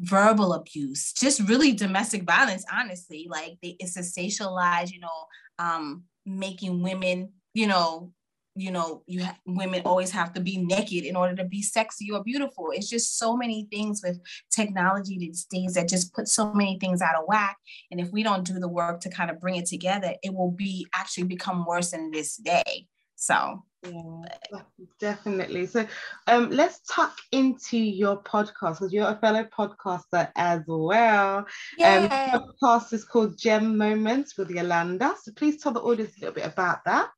[0.00, 3.26] verbal abuse, just really domestic violence, honestly.
[3.30, 5.26] Like they, it's sensationalized, you know,
[5.58, 8.12] um, making women, you know,
[8.58, 12.10] you know, you ha- women always have to be naked in order to be sexy
[12.10, 12.70] or beautiful.
[12.72, 14.18] It's just so many things with
[14.50, 17.58] technology these days that just put so many things out of whack.
[17.90, 20.50] And if we don't do the work to kind of bring it together, it will
[20.50, 22.86] be actually become worse than this day.
[23.16, 24.60] So yeah,
[24.98, 25.66] definitely.
[25.66, 25.86] So
[26.26, 31.38] um, let's tuck into your podcast because you're a fellow podcaster as well.
[31.38, 31.46] Um,
[31.78, 32.30] yeah.
[32.34, 35.14] Um, podcast is called Gem Moments with Yolanda.
[35.22, 37.10] So please tell the audience a little bit about that.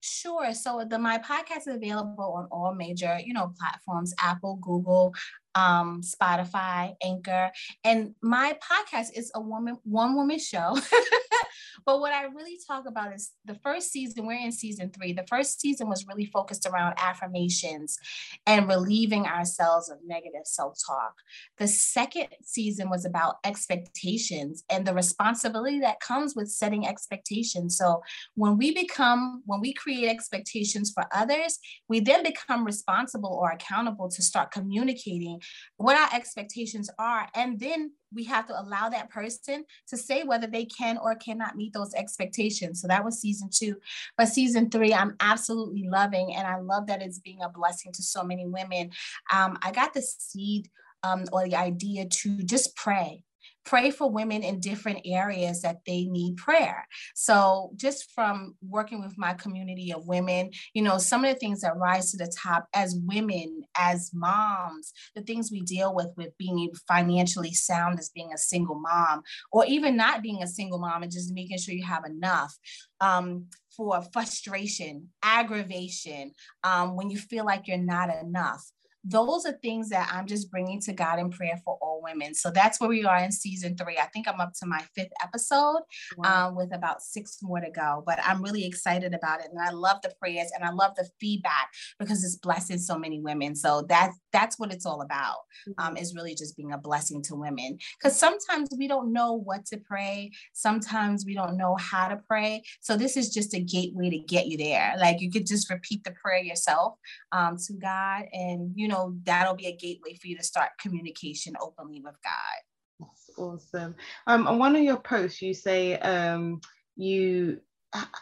[0.00, 0.52] Sure.
[0.52, 5.12] So the my podcast is available on all major, you know, platforms: Apple, Google,
[5.56, 7.50] um, Spotify, Anchor,
[7.82, 10.78] and my podcast is a woman one woman show.
[11.86, 14.26] but what I really talk about is the first season.
[14.26, 15.12] We're in season three.
[15.12, 17.98] The first season was really focused around affirmations
[18.46, 21.14] and relieving ourselves of negative self talk.
[21.58, 27.78] The second season was about expectations and the responsibility that comes with setting expectations.
[27.78, 28.02] So
[28.34, 34.10] when we become when we create expectations for others, we then become responsible or accountable
[34.10, 35.40] to start communicating
[35.76, 37.28] what our expectations are.
[37.34, 41.56] And then we have to allow that person to say whether they can or cannot
[41.56, 42.80] meet those expectations.
[42.80, 43.76] So that was season two.
[44.16, 46.34] But season three, I'm absolutely loving.
[46.34, 48.90] And I love that it's being a blessing to so many women.
[49.32, 50.70] Um, I got the seed
[51.02, 53.22] um, or the idea to just pray
[53.66, 56.86] pray for women in different areas that they need prayer.
[57.14, 61.60] So, just from working with my community of women, you know, some of the things
[61.60, 66.36] that rise to the top as women, as moms, the things we deal with with
[66.38, 71.02] being financially sound as being a single mom, or even not being a single mom
[71.02, 72.56] and just making sure you have enough.
[73.00, 76.32] Um, for frustration, aggravation,
[76.64, 78.64] um, when you feel like you're not enough
[79.08, 82.34] those are things that I'm just bringing to God in prayer for all women.
[82.34, 83.96] So that's where we are in season three.
[83.98, 85.82] I think I'm up to my fifth episode
[86.16, 86.48] wow.
[86.48, 88.02] um, with about six more to go.
[88.04, 89.48] But I'm really excited about it.
[89.52, 91.68] And I love the prayers and I love the feedback
[92.00, 93.54] because it's blessing so many women.
[93.54, 95.36] So that's that's what it's all about.
[95.78, 95.96] Um, mm-hmm.
[95.98, 97.78] is really just being a blessing to women.
[97.98, 100.32] Because sometimes we don't know what to pray.
[100.52, 102.62] Sometimes we don't know how to pray.
[102.80, 104.94] So this is just a gateway to get you there.
[104.98, 106.94] Like you could just repeat the prayer yourself
[107.30, 110.70] um, to God and you know know, that'll be a gateway for you to start
[110.80, 112.60] communication openly with God.
[113.00, 113.94] That's awesome.
[114.26, 116.60] Um, on one of your posts, you say um,
[116.96, 117.60] you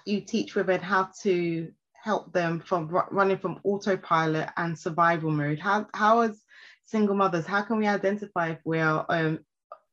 [0.04, 5.58] you teach women how to help them from running from autopilot and survival mode.
[5.58, 6.42] How how as
[6.84, 9.40] single mothers, how can we identify if we are um,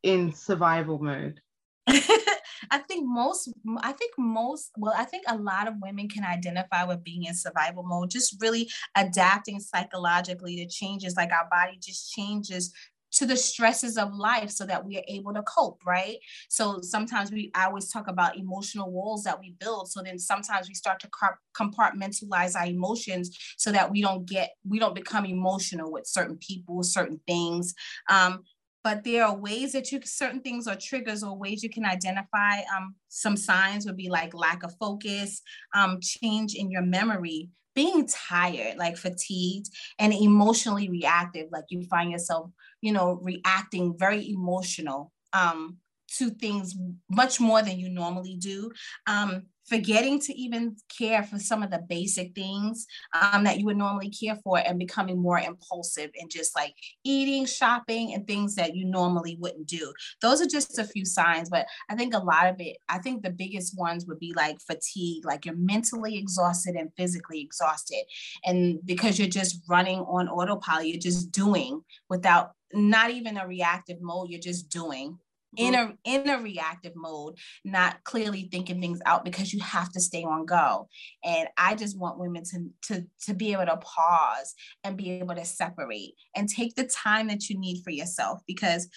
[0.04, 1.40] in survival mode?
[2.72, 6.86] I think most, I think most, well, I think a lot of women can identify
[6.86, 11.16] with being in survival mode, just really adapting psychologically to changes.
[11.18, 12.74] Like our body just changes
[13.14, 16.18] to the stresses of life so that we are able to cope, right?
[16.50, 19.92] So sometimes we I always talk about emotional walls that we build.
[19.92, 21.10] So then sometimes we start to
[21.58, 26.84] compartmentalize our emotions so that we don't get we don't become emotional with certain people,
[26.84, 27.74] certain things.
[28.10, 28.44] Um,
[28.84, 32.60] but there are ways that you certain things are triggers or ways you can identify
[32.76, 35.42] um, some signs would be like lack of focus
[35.76, 39.68] um, change in your memory being tired like fatigued
[40.00, 42.50] and emotionally reactive like you find yourself
[42.82, 45.78] you know reacting very emotional um,
[46.18, 46.76] to things
[47.10, 48.72] much more than you normally do
[49.08, 53.78] um, forgetting to even care for some of the basic things um, that you would
[53.78, 58.76] normally care for and becoming more impulsive and just like eating, shopping, and things that
[58.76, 59.94] you normally wouldn't do.
[60.22, 63.24] Those are just a few signs, but I think a lot of it, I think
[63.24, 68.04] the biggest ones would be like fatigue, like you're mentally exhausted and physically exhausted.
[68.46, 74.02] And because you're just running on autopilot, you're just doing without not even a reactive
[74.02, 75.18] mode, you're just doing
[75.58, 80.00] in a in a reactive mode not clearly thinking things out because you have to
[80.00, 80.88] stay on go
[81.24, 85.36] and i just want women to to to be able to pause and be able
[85.36, 88.88] to separate and take the time that you need for yourself because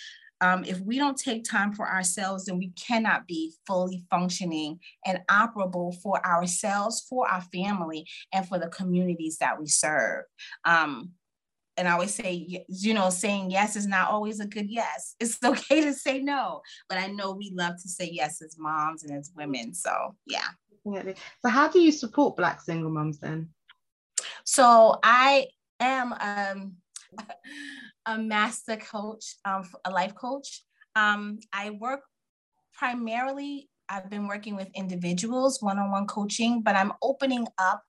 [0.40, 5.20] um, if we don't take time for ourselves, then we cannot be fully functioning and
[5.30, 10.24] operable for ourselves, for our family, and for the communities that we serve.
[10.64, 11.12] Um,
[11.76, 15.16] and I always say, you know, saying yes is not always a good yes.
[15.18, 19.02] It's okay to say no, but I know we love to say yes as moms
[19.02, 19.74] and as women.
[19.74, 20.48] So yeah.
[20.86, 23.48] So how do you support Black single moms then?
[24.44, 25.46] So I
[25.80, 26.72] am um,
[28.06, 30.62] a master coach, um, a life coach.
[30.94, 32.00] Um, I work
[32.74, 37.82] primarily I've been working with individuals, one on one coaching, but I'm opening up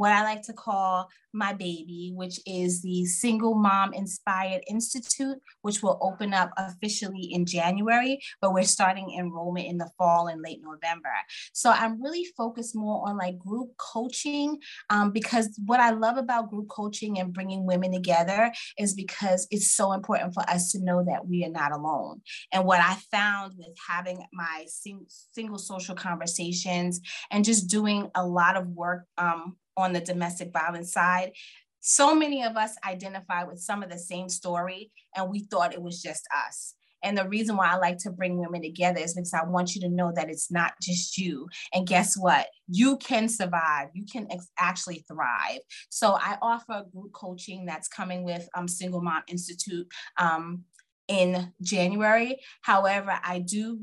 [0.00, 5.82] what I like to call my baby, which is the Single Mom Inspired Institute, which
[5.82, 10.60] will open up officially in January, but we're starting enrollment in the fall and late
[10.62, 11.12] November.
[11.52, 14.58] So I'm really focused more on like group coaching
[14.88, 19.70] um, because what I love about group coaching and bringing women together is because it's
[19.70, 22.22] so important for us to know that we are not alone.
[22.54, 28.26] And what I found with having my sing- single social conversations and just doing a
[28.26, 31.32] lot of work um, on the domestic violence side,
[31.80, 35.82] so many of us identify with some of the same story and we thought it
[35.82, 36.74] was just us.
[37.02, 39.80] And the reason why I like to bring women together is because I want you
[39.82, 41.48] to know that it's not just you.
[41.72, 42.48] And guess what?
[42.68, 43.88] You can survive.
[43.94, 45.60] You can ex- actually thrive.
[45.88, 49.86] So I offer group coaching that's coming with um, Single Mom Institute.
[50.18, 50.64] Um,
[51.10, 52.38] in January.
[52.62, 53.80] However, I do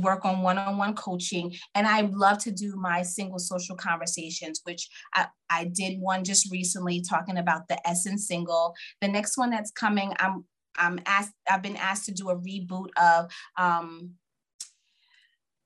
[0.00, 4.60] work on one on one coaching and I love to do my single social conversations,
[4.62, 8.74] which I, I did one just recently talking about the essence single.
[9.00, 10.44] The next one that's coming, I'm
[10.76, 14.12] I'm asked, I've been asked to do a reboot of um,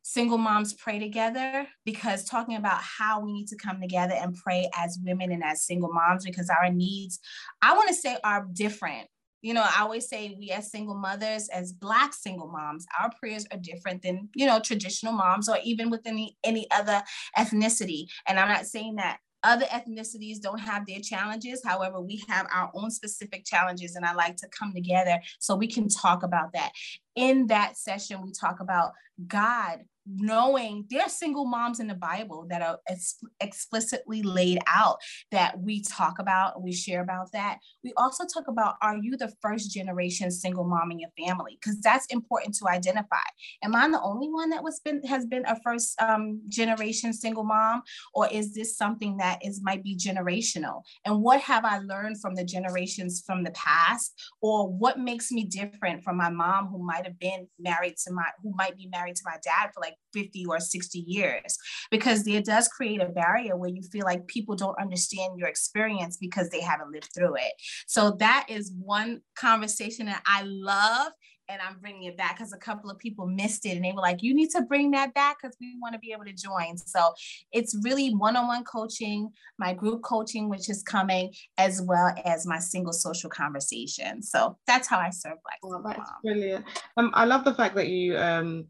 [0.00, 4.70] single moms pray together because talking about how we need to come together and pray
[4.74, 7.20] as women and as single moms because our needs
[7.62, 9.08] i want to say are different
[9.42, 13.46] you know, I always say we as single mothers, as Black single moms, our prayers
[13.52, 17.02] are different than, you know, traditional moms or even with any, any other
[17.36, 18.06] ethnicity.
[18.26, 21.62] And I'm not saying that other ethnicities don't have their challenges.
[21.64, 25.66] However, we have our own specific challenges, and I like to come together so we
[25.66, 26.70] can talk about that.
[27.16, 28.92] In that session, we talk about
[29.26, 34.98] God knowing there are single moms in the Bible that are ex- explicitly laid out
[35.30, 37.58] that we talk about, we share about that.
[37.84, 41.58] We also talk about are you the first generation single mom in your family?
[41.60, 43.16] Because that's important to identify.
[43.62, 47.44] Am I the only one that was been has been a first um, generation single
[47.44, 47.82] mom,
[48.14, 50.82] or is this something that is might be generational?
[51.04, 55.44] And what have I learned from the generations from the past, or what makes me
[55.44, 59.16] different from my mom who might have been married to my who might be married
[59.16, 61.58] to my dad for like like 50 or 60 years
[61.90, 66.16] because it does create a barrier where you feel like people don't understand your experience
[66.16, 67.52] because they haven't lived through it.
[67.86, 71.12] So that is one conversation that I love
[71.48, 74.00] and I'm bringing it back because a couple of people missed it and they were
[74.00, 76.78] like, you need to bring that back because we want to be able to join.
[76.78, 77.12] So
[77.52, 82.46] it's really one on one coaching, my group coaching, which is coming, as well as
[82.46, 84.22] my single social conversation.
[84.22, 85.58] So that's how I serve Black.
[85.64, 86.64] Oh, that's brilliant.
[86.96, 88.66] Um, I love the fact that you um,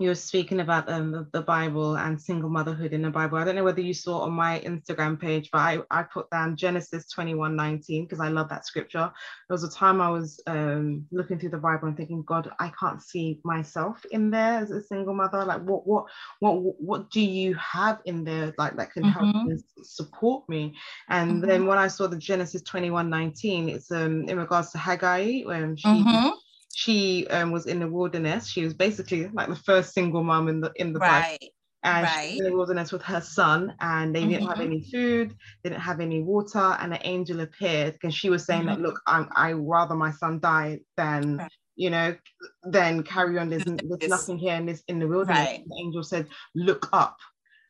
[0.00, 3.38] you were speaking about um, the Bible and single motherhood in the Bible.
[3.38, 6.56] I don't know whether you saw on my Instagram page, but I, I put down
[6.56, 9.12] Genesis 21 19 because I love that scripture.
[9.48, 12.72] There was a time I was um, looking through the Bible and thinking, God, I
[12.78, 15.44] can't see myself in there as a single mother.
[15.44, 16.06] Like, what, what,
[16.40, 19.54] what, what do you have in there like that can help mm-hmm.
[19.84, 20.74] support me?
[21.08, 21.48] And mm-hmm.
[21.48, 25.76] then when I saw the Genesis 21 19, it's um, in regards to Haggai, when
[25.76, 25.86] she.
[25.86, 26.30] Mm-hmm
[26.74, 28.48] she um, was in the wilderness.
[28.48, 31.38] She was basically like the first single mom in the in the right.
[31.84, 32.30] And right.
[32.30, 34.30] she was in the wilderness with her son, and they mm-hmm.
[34.30, 34.66] didn't have mm-hmm.
[34.66, 38.80] any food, didn't have any water, and an angel appeared because she was saying mm-hmm.
[38.82, 41.52] that, look, I'm I rather my son die than right.
[41.76, 42.16] you know,
[42.64, 43.50] than carry on.
[43.50, 45.46] There's, there's nothing here in this in the wilderness.
[45.46, 45.64] Right.
[45.66, 47.18] The angel said, look up.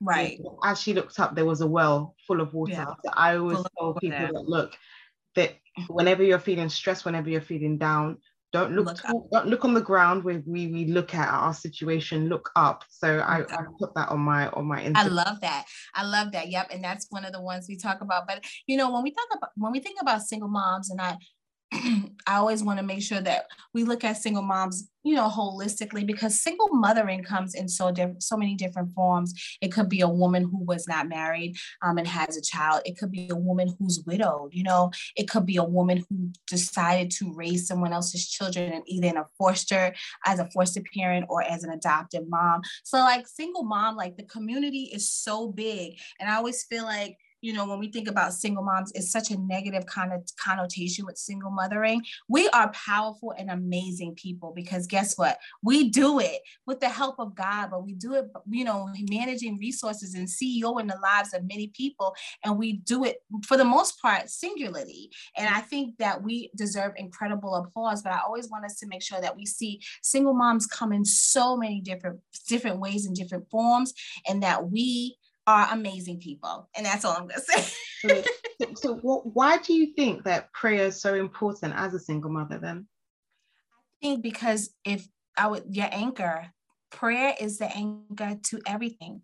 [0.00, 0.38] Right.
[0.38, 2.72] And as she looked up, there was a well full of water.
[2.72, 2.94] Yeah.
[3.04, 4.76] So I always full tell people that look,
[5.34, 5.54] that
[5.88, 8.18] whenever you're feeling stressed, whenever you're feeling down,
[8.54, 11.52] don't look, look to, don't look on the ground where we, we look at our
[11.52, 12.84] situation look up.
[12.88, 14.96] So I, I put that on my on my Instagram.
[14.96, 15.64] i love that.
[15.92, 16.48] I love that.
[16.48, 16.68] Yep.
[16.70, 18.28] And that's one of the ones we talk about.
[18.28, 21.16] But you know when we talk about when we think about single moms and i
[22.26, 26.06] I always want to make sure that we look at single moms, you know, holistically
[26.06, 29.34] because single mothering comes in so different, so many different forms.
[29.60, 32.82] It could be a woman who was not married um, and has a child.
[32.84, 34.54] It could be a woman who's widowed.
[34.54, 38.84] You know, it could be a woman who decided to raise someone else's children and
[38.86, 39.94] either in a foster
[40.24, 42.62] as a foster parent or as an adoptive mom.
[42.84, 47.18] So like single mom, like the community is so big, and I always feel like
[47.44, 51.04] you know, when we think about single moms, it's such a negative kind of connotation
[51.04, 52.02] with single mothering.
[52.26, 55.36] We are powerful and amazing people because guess what?
[55.62, 59.58] We do it with the help of God, but we do it, you know, managing
[59.58, 62.14] resources and CEO in the lives of many people.
[62.42, 65.10] And we do it for the most part singularly.
[65.36, 69.02] And I think that we deserve incredible applause, but I always want us to make
[69.02, 73.50] sure that we see single moms come in so many different different ways and different
[73.50, 73.92] forms
[74.26, 76.68] and that we are amazing people.
[76.76, 78.22] And that's all I'm going to say.
[78.60, 82.30] so, so what, why do you think that prayer is so important as a single
[82.30, 82.86] mother then?
[84.02, 86.46] I think because if I would, your anchor,
[86.90, 89.22] prayer is the anchor to everything.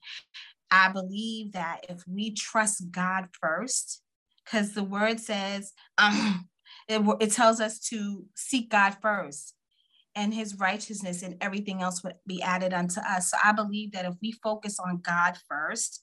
[0.71, 4.03] I believe that if we trust God first,
[4.45, 6.49] because the word says, um,
[6.89, 9.55] it, it tells us to seek God first
[10.15, 13.31] and his righteousness and everything else would be added unto us.
[13.31, 16.03] So I believe that if we focus on God first,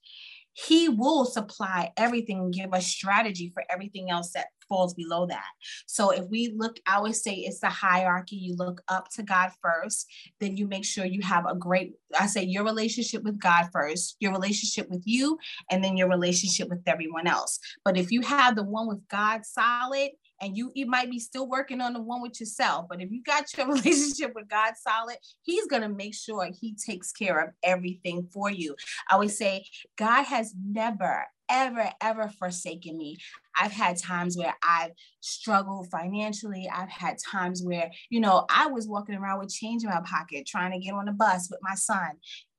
[0.54, 5.46] he will supply everything and give us strategy for everything else that falls below that.
[5.86, 8.38] So if we look, I always say it's the hierarchy.
[8.38, 10.08] You look up to God first,
[10.40, 14.16] then you make sure you have a great, I say your relationship with God first,
[14.20, 15.38] your relationship with you,
[15.70, 17.60] and then your relationship with everyone else.
[17.86, 20.10] But if you have the one with God solid,
[20.42, 23.22] and you it might be still working on the one with yourself but if you
[23.24, 27.50] got your relationship with god solid he's going to make sure he takes care of
[27.64, 28.76] everything for you.
[29.10, 29.66] I always say
[29.98, 33.18] god has never ever ever forsaken me.
[33.60, 36.70] I've had times where i've struggled financially.
[36.74, 40.46] I've had times where you know i was walking around with change in my pocket
[40.46, 42.12] trying to get on a bus with my son.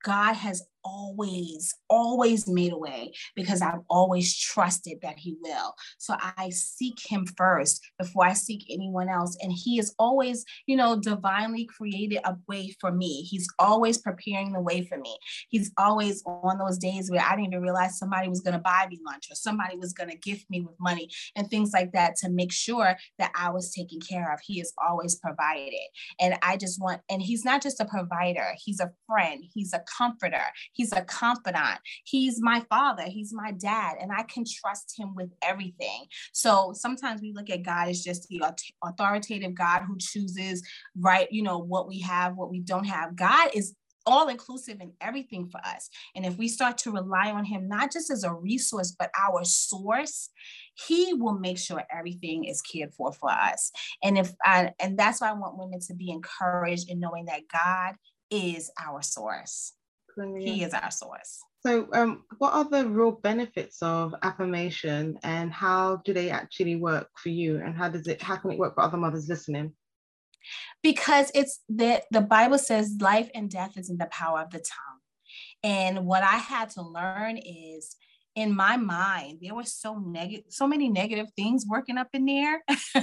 [0.05, 5.75] God has always, always made a way because I've always trusted that He will.
[5.99, 9.37] So I seek Him first before I seek anyone else.
[9.43, 13.23] And He is always, you know, divinely created a way for me.
[13.23, 15.17] He's always preparing the way for me.
[15.49, 18.87] He's always on those days where I didn't even realize somebody was going to buy
[18.91, 22.17] me lunch or somebody was going to gift me with money and things like that
[22.17, 24.41] to make sure that I was taken care of.
[24.45, 25.73] He has always provided.
[26.21, 29.83] And I just want, and He's not just a provider, He's a friend, He's a
[29.97, 30.43] comforter,
[30.73, 35.31] He's a confidant, He's my father, He's my dad, and I can trust Him with
[35.43, 36.07] everything.
[36.33, 38.43] So sometimes we look at God as just the
[38.85, 40.63] authoritative God who chooses,
[40.99, 43.17] right, you know, what we have, what we don't have.
[43.17, 43.75] God is
[44.09, 45.91] all inclusive in everything for us.
[46.17, 49.45] And if we start to rely on Him, not just as a resource, but our
[49.45, 50.31] source,
[50.75, 53.71] He will make sure everything is cared for for us.
[54.03, 57.43] And if I, and that's why I want women to be encouraged in knowing that
[57.53, 57.97] God
[58.31, 59.75] is our source.
[60.39, 61.41] He is our source.
[61.67, 67.09] So, um, what are the real benefits of affirmation, and how do they actually work
[67.17, 67.57] for you?
[67.57, 68.23] And how does it?
[68.23, 69.73] How can it work for other mothers listening?
[70.83, 74.59] Because it's that the Bible says life and death is in the power of the
[74.59, 75.01] tongue,
[75.63, 77.97] and what I had to learn is
[78.39, 82.63] in my mind there were so negative so many negative things working up in there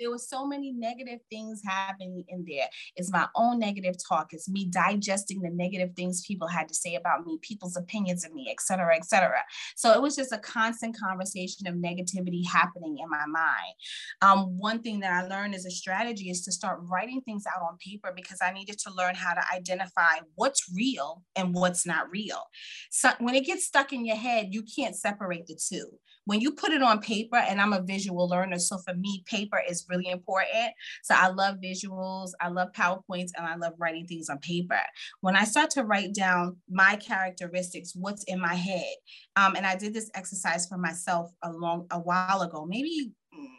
[0.00, 2.66] there was so many negative things happening in there.
[2.96, 4.32] It's my own negative talk.
[4.32, 8.32] It's me digesting the negative things people had to say about me, people's opinions of
[8.32, 9.42] me, et cetera, et cetera.
[9.76, 13.74] So it was just a constant conversation of negativity happening in my mind.
[14.22, 17.62] Um, one thing that I learned as a strategy is to start writing things out
[17.62, 22.10] on paper because I needed to learn how to identify what's real and what's not
[22.10, 22.42] real.
[22.90, 25.86] So when it gets stuck in your head, you can't separate the two.
[26.24, 29.60] When you put it on paper, and I'm a visual learner, so for me, paper
[29.68, 30.72] is really important.
[31.02, 34.80] So I love visuals, I love PowerPoints, and I love writing things on paper.
[35.20, 38.94] When I start to write down my characteristics, what's in my head,
[39.36, 43.12] um, and I did this exercise for myself a long a while ago, maybe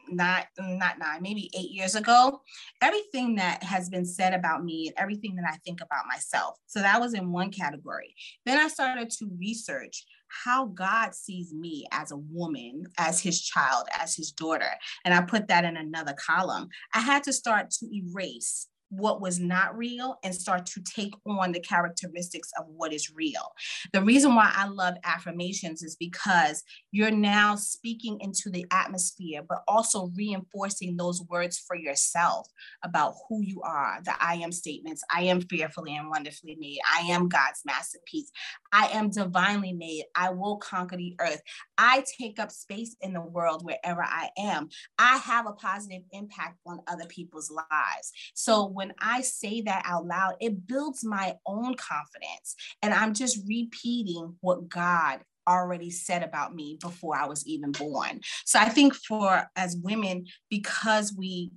[0.09, 2.41] not not nine maybe eight years ago
[2.81, 6.81] everything that has been said about me and everything that i think about myself so
[6.81, 8.13] that was in one category
[8.45, 10.05] then i started to research
[10.43, 14.71] how God sees me as a woman, as his child, as his daughter.
[15.05, 16.69] And I put that in another column.
[16.93, 21.51] I had to start to erase what was not real and start to take on
[21.51, 23.53] the characteristics of what is real.
[23.93, 29.63] The reason why I love affirmations is because you're now speaking into the atmosphere, but
[29.67, 32.47] also reinforcing those words for yourself
[32.83, 33.99] about who you are.
[34.03, 36.79] The I am statements I am fearfully and wonderfully made.
[36.93, 38.29] I am God's masterpiece.
[38.73, 40.03] I am divinely made.
[40.15, 41.41] I will conquer the earth.
[41.77, 44.69] I take up space in the world wherever I am.
[44.97, 48.11] I have a positive impact on other people's lives.
[48.33, 52.55] So when I say that out loud, it builds my own confidence.
[52.81, 58.21] And I'm just repeating what God already said about me before I was even born.
[58.43, 61.51] So I think for as women, because we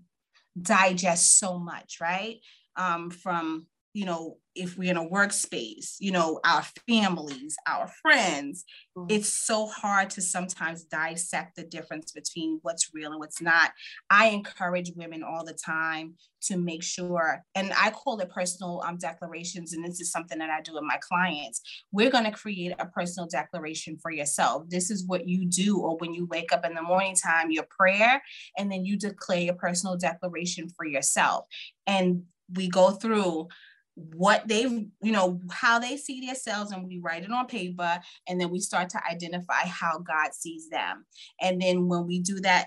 [0.60, 2.40] digest so much, right?
[2.76, 8.64] Um, from you know if we're in a workspace, you know, our families, our friends,
[8.96, 9.06] mm-hmm.
[9.10, 13.72] it's so hard to sometimes dissect the difference between what's real and what's not.
[14.10, 18.98] I encourage women all the time to make sure, and I call it personal um,
[18.98, 21.60] declarations, and this is something that I do with my clients.
[21.90, 24.68] We're going to create a personal declaration for yourself.
[24.68, 27.66] This is what you do, or when you wake up in the morning time, your
[27.70, 28.22] prayer,
[28.56, 31.46] and then you declare your personal declaration for yourself.
[31.86, 32.24] And
[32.54, 33.48] we go through
[33.96, 38.40] what they you know how they see themselves and we write it on paper and
[38.40, 41.04] then we start to identify how god sees them
[41.40, 42.66] and then when we do that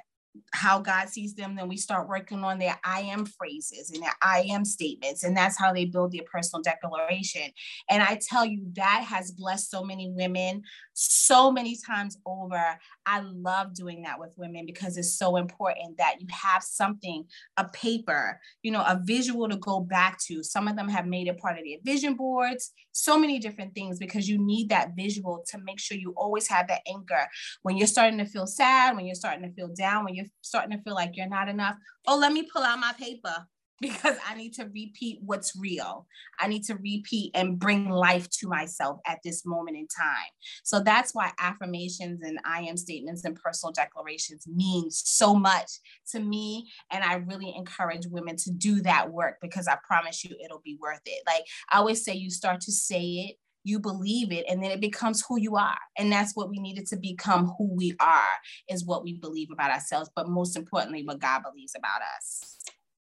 [0.54, 4.14] how God sees them, then we start working on their I am phrases and their
[4.22, 5.24] I am statements.
[5.24, 7.52] And that's how they build their personal declaration.
[7.90, 10.64] And I tell you, that has blessed so many women
[10.98, 12.78] so many times over.
[13.06, 17.26] I love doing that with women because it's so important that you have something,
[17.56, 20.42] a paper, you know, a visual to go back to.
[20.42, 24.00] Some of them have made it part of their vision boards, so many different things
[24.00, 27.28] because you need that visual to make sure you always have that anchor.
[27.62, 30.76] When you're starting to feel sad, when you're starting to feel down, when you're starting
[30.76, 31.76] to feel like you're not enough,
[32.08, 33.46] oh, let me pull out my paper
[33.82, 36.08] because I need to repeat what's real.
[36.40, 40.32] I need to repeat and bring life to myself at this moment in time.
[40.64, 45.72] So that's why affirmations and I am statements and personal declarations mean so much
[46.12, 46.70] to me.
[46.92, 50.78] And I really encourage women to do that work because I promise you it'll be
[50.82, 51.24] worth it.
[51.28, 54.80] Like I always say, you start to say it you believe it and then it
[54.80, 58.24] becomes who you are and that's what we needed to become who we are
[58.70, 62.58] is what we believe about ourselves but most importantly what god believes about us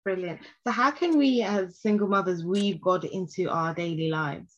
[0.03, 0.41] brilliant.
[0.65, 4.57] So how can we as single mothers weave god into our daily lives?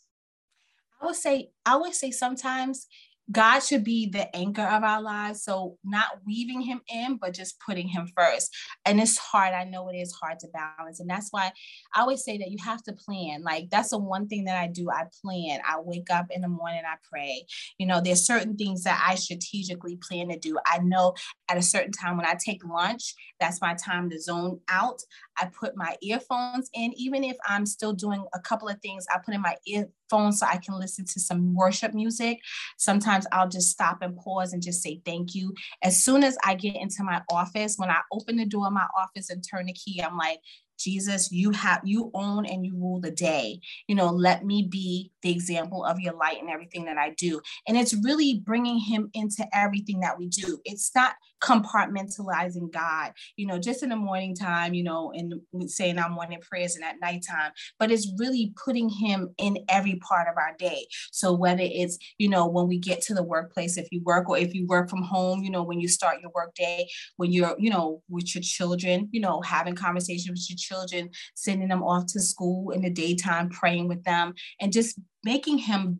[1.01, 2.87] I would say i would say sometimes
[3.32, 5.43] God should be the anchor of our lives.
[5.43, 8.55] So, not weaving him in, but just putting him first.
[8.86, 9.53] And it's hard.
[9.53, 10.99] I know it is hard to balance.
[10.99, 11.51] And that's why
[11.93, 13.41] I always say that you have to plan.
[13.43, 14.89] Like, that's the one thing that I do.
[14.89, 15.59] I plan.
[15.67, 17.45] I wake up in the morning, I pray.
[17.78, 20.57] You know, there's certain things that I strategically plan to do.
[20.65, 21.15] I know
[21.49, 25.01] at a certain time when I take lunch, that's my time to zone out.
[25.38, 29.17] I put my earphones in, even if I'm still doing a couple of things, I
[29.17, 29.55] put in my
[30.05, 32.39] earphones so I can listen to some worship music.
[32.77, 35.53] Sometimes I'll just stop and pause and just say thank you.
[35.83, 38.87] As soon as I get into my office, when I open the door of my
[38.97, 40.39] office and turn the key, I'm like,
[40.77, 43.61] Jesus, you have you own and you rule the day.
[43.87, 47.39] You know, let me be the example of your light in everything that I do.
[47.65, 50.59] And it's really bringing him into everything that we do.
[50.65, 51.13] It's not
[51.45, 55.33] compartmentalizing God, you know, just in the morning time, you know, and
[55.69, 60.27] saying our morning prayers and at nighttime, but it's really putting him in every part
[60.27, 60.87] of our day.
[61.11, 64.37] So whether it's, you know, when we get to the workplace, if you work or
[64.37, 67.55] if you work from home, you know, when you start your work day, when you're,
[67.59, 72.07] you know, with your children, you know, having conversations with your children, sending them off
[72.07, 75.99] to school in the daytime, praying with them, and just making him,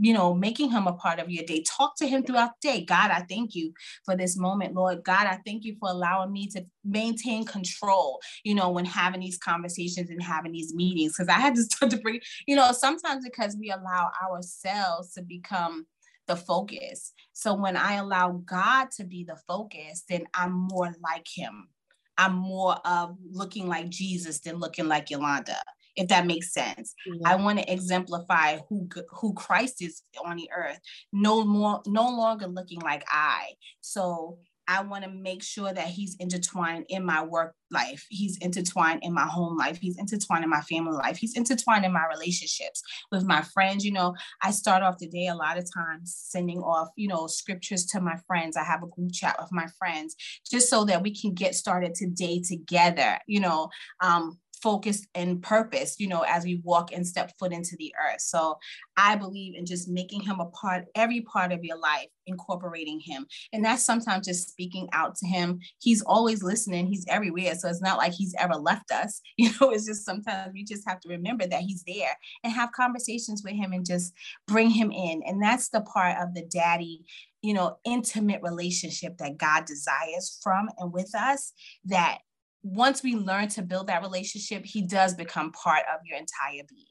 [0.00, 1.62] you know, making him a part of your day.
[1.62, 2.84] Talk to him throughout the day.
[2.84, 3.72] God, I thank you
[4.04, 5.04] for this moment, Lord.
[5.04, 9.36] God, I thank you for allowing me to maintain control, you know, when having these
[9.36, 11.12] conversations and having these meetings.
[11.12, 15.22] Because I had to start to bring, you know, sometimes because we allow ourselves to
[15.22, 15.86] become
[16.26, 17.12] the focus.
[17.34, 21.68] So when I allow God to be the focus, then I'm more like him.
[22.16, 25.58] I'm more of looking like Jesus than looking like Yolanda,
[25.96, 26.94] if that makes sense.
[27.24, 30.78] I want to exemplify who who Christ is on the earth,
[31.12, 33.52] no more, no longer looking like I.
[33.80, 34.38] So
[34.68, 38.06] I want to make sure that he's intertwined in my work life.
[38.08, 39.78] He's intertwined in my home life.
[39.78, 41.16] He's intertwined in my family life.
[41.16, 43.84] He's intertwined in my relationships with my friends.
[43.84, 47.26] You know, I start off the day a lot of times sending off, you know,
[47.26, 48.56] scriptures to my friends.
[48.56, 50.14] I have a group chat with my friends
[50.48, 53.68] just so that we can get started today together, you know.
[54.00, 58.20] Um, focused and purpose, you know, as we walk and step foot into the earth.
[58.20, 58.58] So
[58.96, 63.26] I believe in just making him a part, every part of your life, incorporating him.
[63.52, 65.58] And that's sometimes just speaking out to him.
[65.80, 67.54] He's always listening, he's everywhere.
[67.56, 69.20] So it's not like he's ever left us.
[69.42, 72.70] You know, it's just sometimes we just have to remember that he's there and have
[72.70, 74.12] conversations with him and just
[74.46, 75.20] bring him in.
[75.26, 77.04] And that's the part of the daddy
[77.42, 81.52] you know, intimate relationship that God desires from and with us
[81.86, 82.18] that
[82.62, 86.86] once we learn to build that relationship, he does become part of your entire being.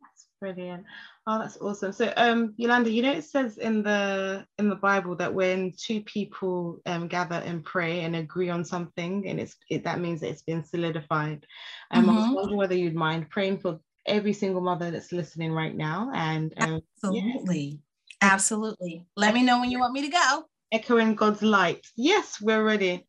[0.00, 0.84] That's brilliant.
[1.26, 1.92] Oh, that's awesome.
[1.92, 6.00] So, um, Yolanda, you know it says in the in the Bible that when two
[6.02, 10.28] people um, gather and pray and agree on something, and it's it, that means that
[10.30, 11.44] it's been solidified.
[11.90, 12.10] Um, mm-hmm.
[12.10, 16.12] I was wondering whether you'd mind praying for every single mother that's listening right now.
[16.14, 17.80] And um, absolutely,
[18.22, 18.32] yeah.
[18.32, 19.04] absolutely.
[19.16, 20.44] Let me know when you want me to go.
[20.70, 21.84] Echoing God's light.
[21.96, 23.04] Yes, we're ready.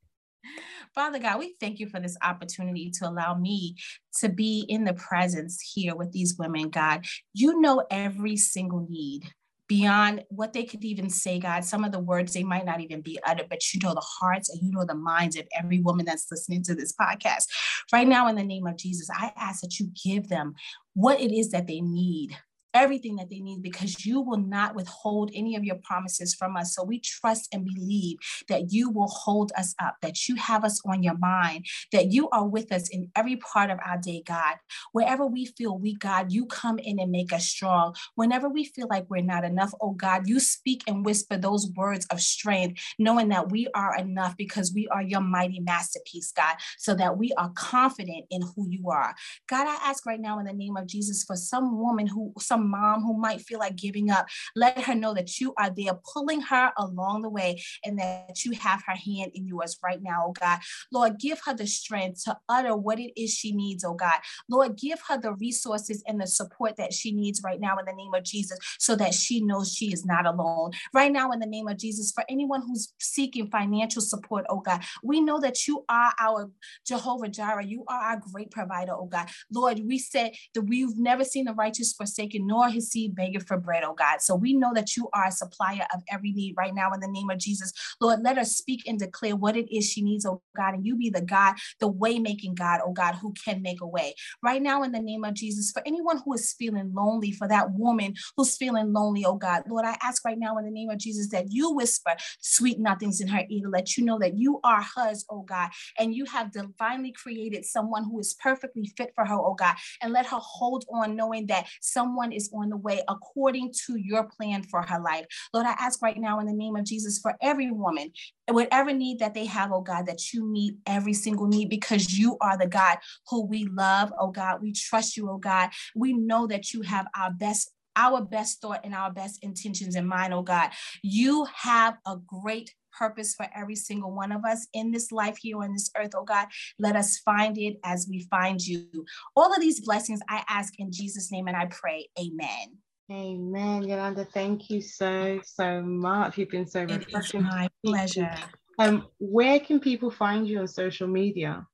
[0.97, 3.75] Father God, we thank you for this opportunity to allow me
[4.19, 7.05] to be in the presence here with these women, God.
[7.35, 9.31] You know every single need
[9.67, 11.63] beyond what they could even say, God.
[11.63, 14.49] Some of the words they might not even be uttered, but you know the hearts
[14.49, 17.45] and you know the minds of every woman that's listening to this podcast.
[17.93, 20.55] Right now, in the name of Jesus, I ask that you give them
[20.95, 22.35] what it is that they need
[22.77, 26.75] everything that they need because you will not withhold any of your promises from us.
[26.75, 28.17] So we trust and believe
[28.49, 32.29] that you will hold us up, that you have us on your mind, that you
[32.29, 34.55] are with us in every part of our day, God.
[34.91, 37.95] Wherever we feel weak, God, you come in and make us strong.
[38.15, 42.05] Whenever we feel like we're not enough, oh God, you speak and whisper those words
[42.11, 46.93] of strength, knowing that we are enough because we are your mighty masterpiece, God, so
[46.95, 49.15] that we are confident in who you are.
[49.49, 52.66] God, I ask right now in the name of Jesus for some woman who, some
[52.67, 56.41] mom who might feel like giving up, let her know that you are there pulling
[56.41, 60.33] her along the way and that you have her hand in yours right now, oh
[60.39, 60.59] God.
[60.91, 64.19] Lord, give her the strength to utter what it is she needs, oh God.
[64.49, 67.93] Lord, give her the resources and the support that she needs right now in the
[67.93, 70.71] name of Jesus so that she knows she is not alone.
[70.93, 74.81] Right now, in the name of Jesus, for anyone who's seeking financial support, oh God,
[75.03, 76.49] we know that you are our
[76.85, 77.65] Jehovah Jireh.
[77.65, 79.29] You are our great provider, oh God.
[79.51, 83.57] Lord, we said that we've never seen the righteous forsaken, nor his seed begging for
[83.57, 84.21] bread, oh God.
[84.21, 87.07] So we know that you are a supplier of every need right now in the
[87.07, 87.71] name of Jesus.
[87.99, 90.95] Lord, let her speak and declare what it is she needs, oh God, and you
[90.95, 94.15] be the God, the way making God, oh God, who can make a way.
[94.41, 97.71] Right now, in the name of Jesus, for anyone who is feeling lonely, for that
[97.73, 100.97] woman who's feeling lonely, oh God, Lord, I ask right now in the name of
[100.97, 104.59] Jesus that you whisper sweet nothings in her ear to let you know that you
[104.63, 105.69] are hers, oh God,
[105.99, 110.13] and you have divinely created someone who is perfectly fit for her, oh God, and
[110.13, 114.63] let her hold on knowing that someone is on the way according to your plan
[114.63, 115.25] for her life.
[115.53, 118.11] Lord, I ask right now in the name of Jesus for every woman,
[118.47, 122.37] whatever need that they have, oh God, that you meet every single need because you
[122.39, 122.97] are the God
[123.29, 124.61] who we love, oh God.
[124.61, 125.69] We trust you, oh God.
[125.95, 130.05] We know that you have our best our best thought and our best intentions in
[130.05, 130.69] mind, oh God.
[131.01, 135.61] You have a great purpose for every single one of us in this life here
[135.61, 136.47] on this earth, oh God.
[136.79, 138.87] Let us find it as we find you.
[139.35, 142.77] All of these blessings I ask in Jesus' name and I pray, Amen.
[143.09, 143.83] Amen.
[143.83, 146.37] Yolanda, thank you so, so much.
[146.37, 147.41] You've been so refreshing.
[147.41, 148.35] It is my pleasure.
[148.79, 151.65] Um, where can people find you on social media?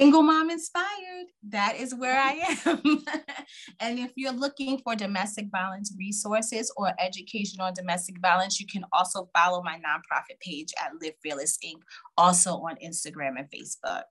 [0.00, 1.26] Single Mom Inspired.
[1.50, 3.04] That is where I am.
[3.80, 8.82] and if you're looking for domestic violence resources or education on domestic violence, you can
[8.94, 11.82] also follow my nonprofit page at Live Fearless Inc.,
[12.16, 14.04] also on Instagram and Facebook.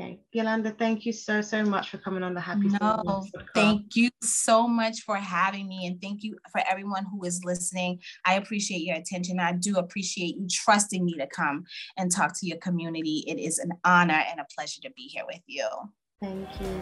[0.00, 0.18] Okay.
[0.32, 3.24] Yolanda, thank you so, so much for coming on the Happy No,
[3.54, 5.86] thank you so much for having me.
[5.86, 8.00] And thank you for everyone who is listening.
[8.26, 9.38] I appreciate your attention.
[9.38, 11.62] I do appreciate you trusting me to come
[11.96, 13.22] and talk to your community.
[13.28, 15.68] It is an honor and a pleasure to be here with you.
[16.20, 16.80] Thank you.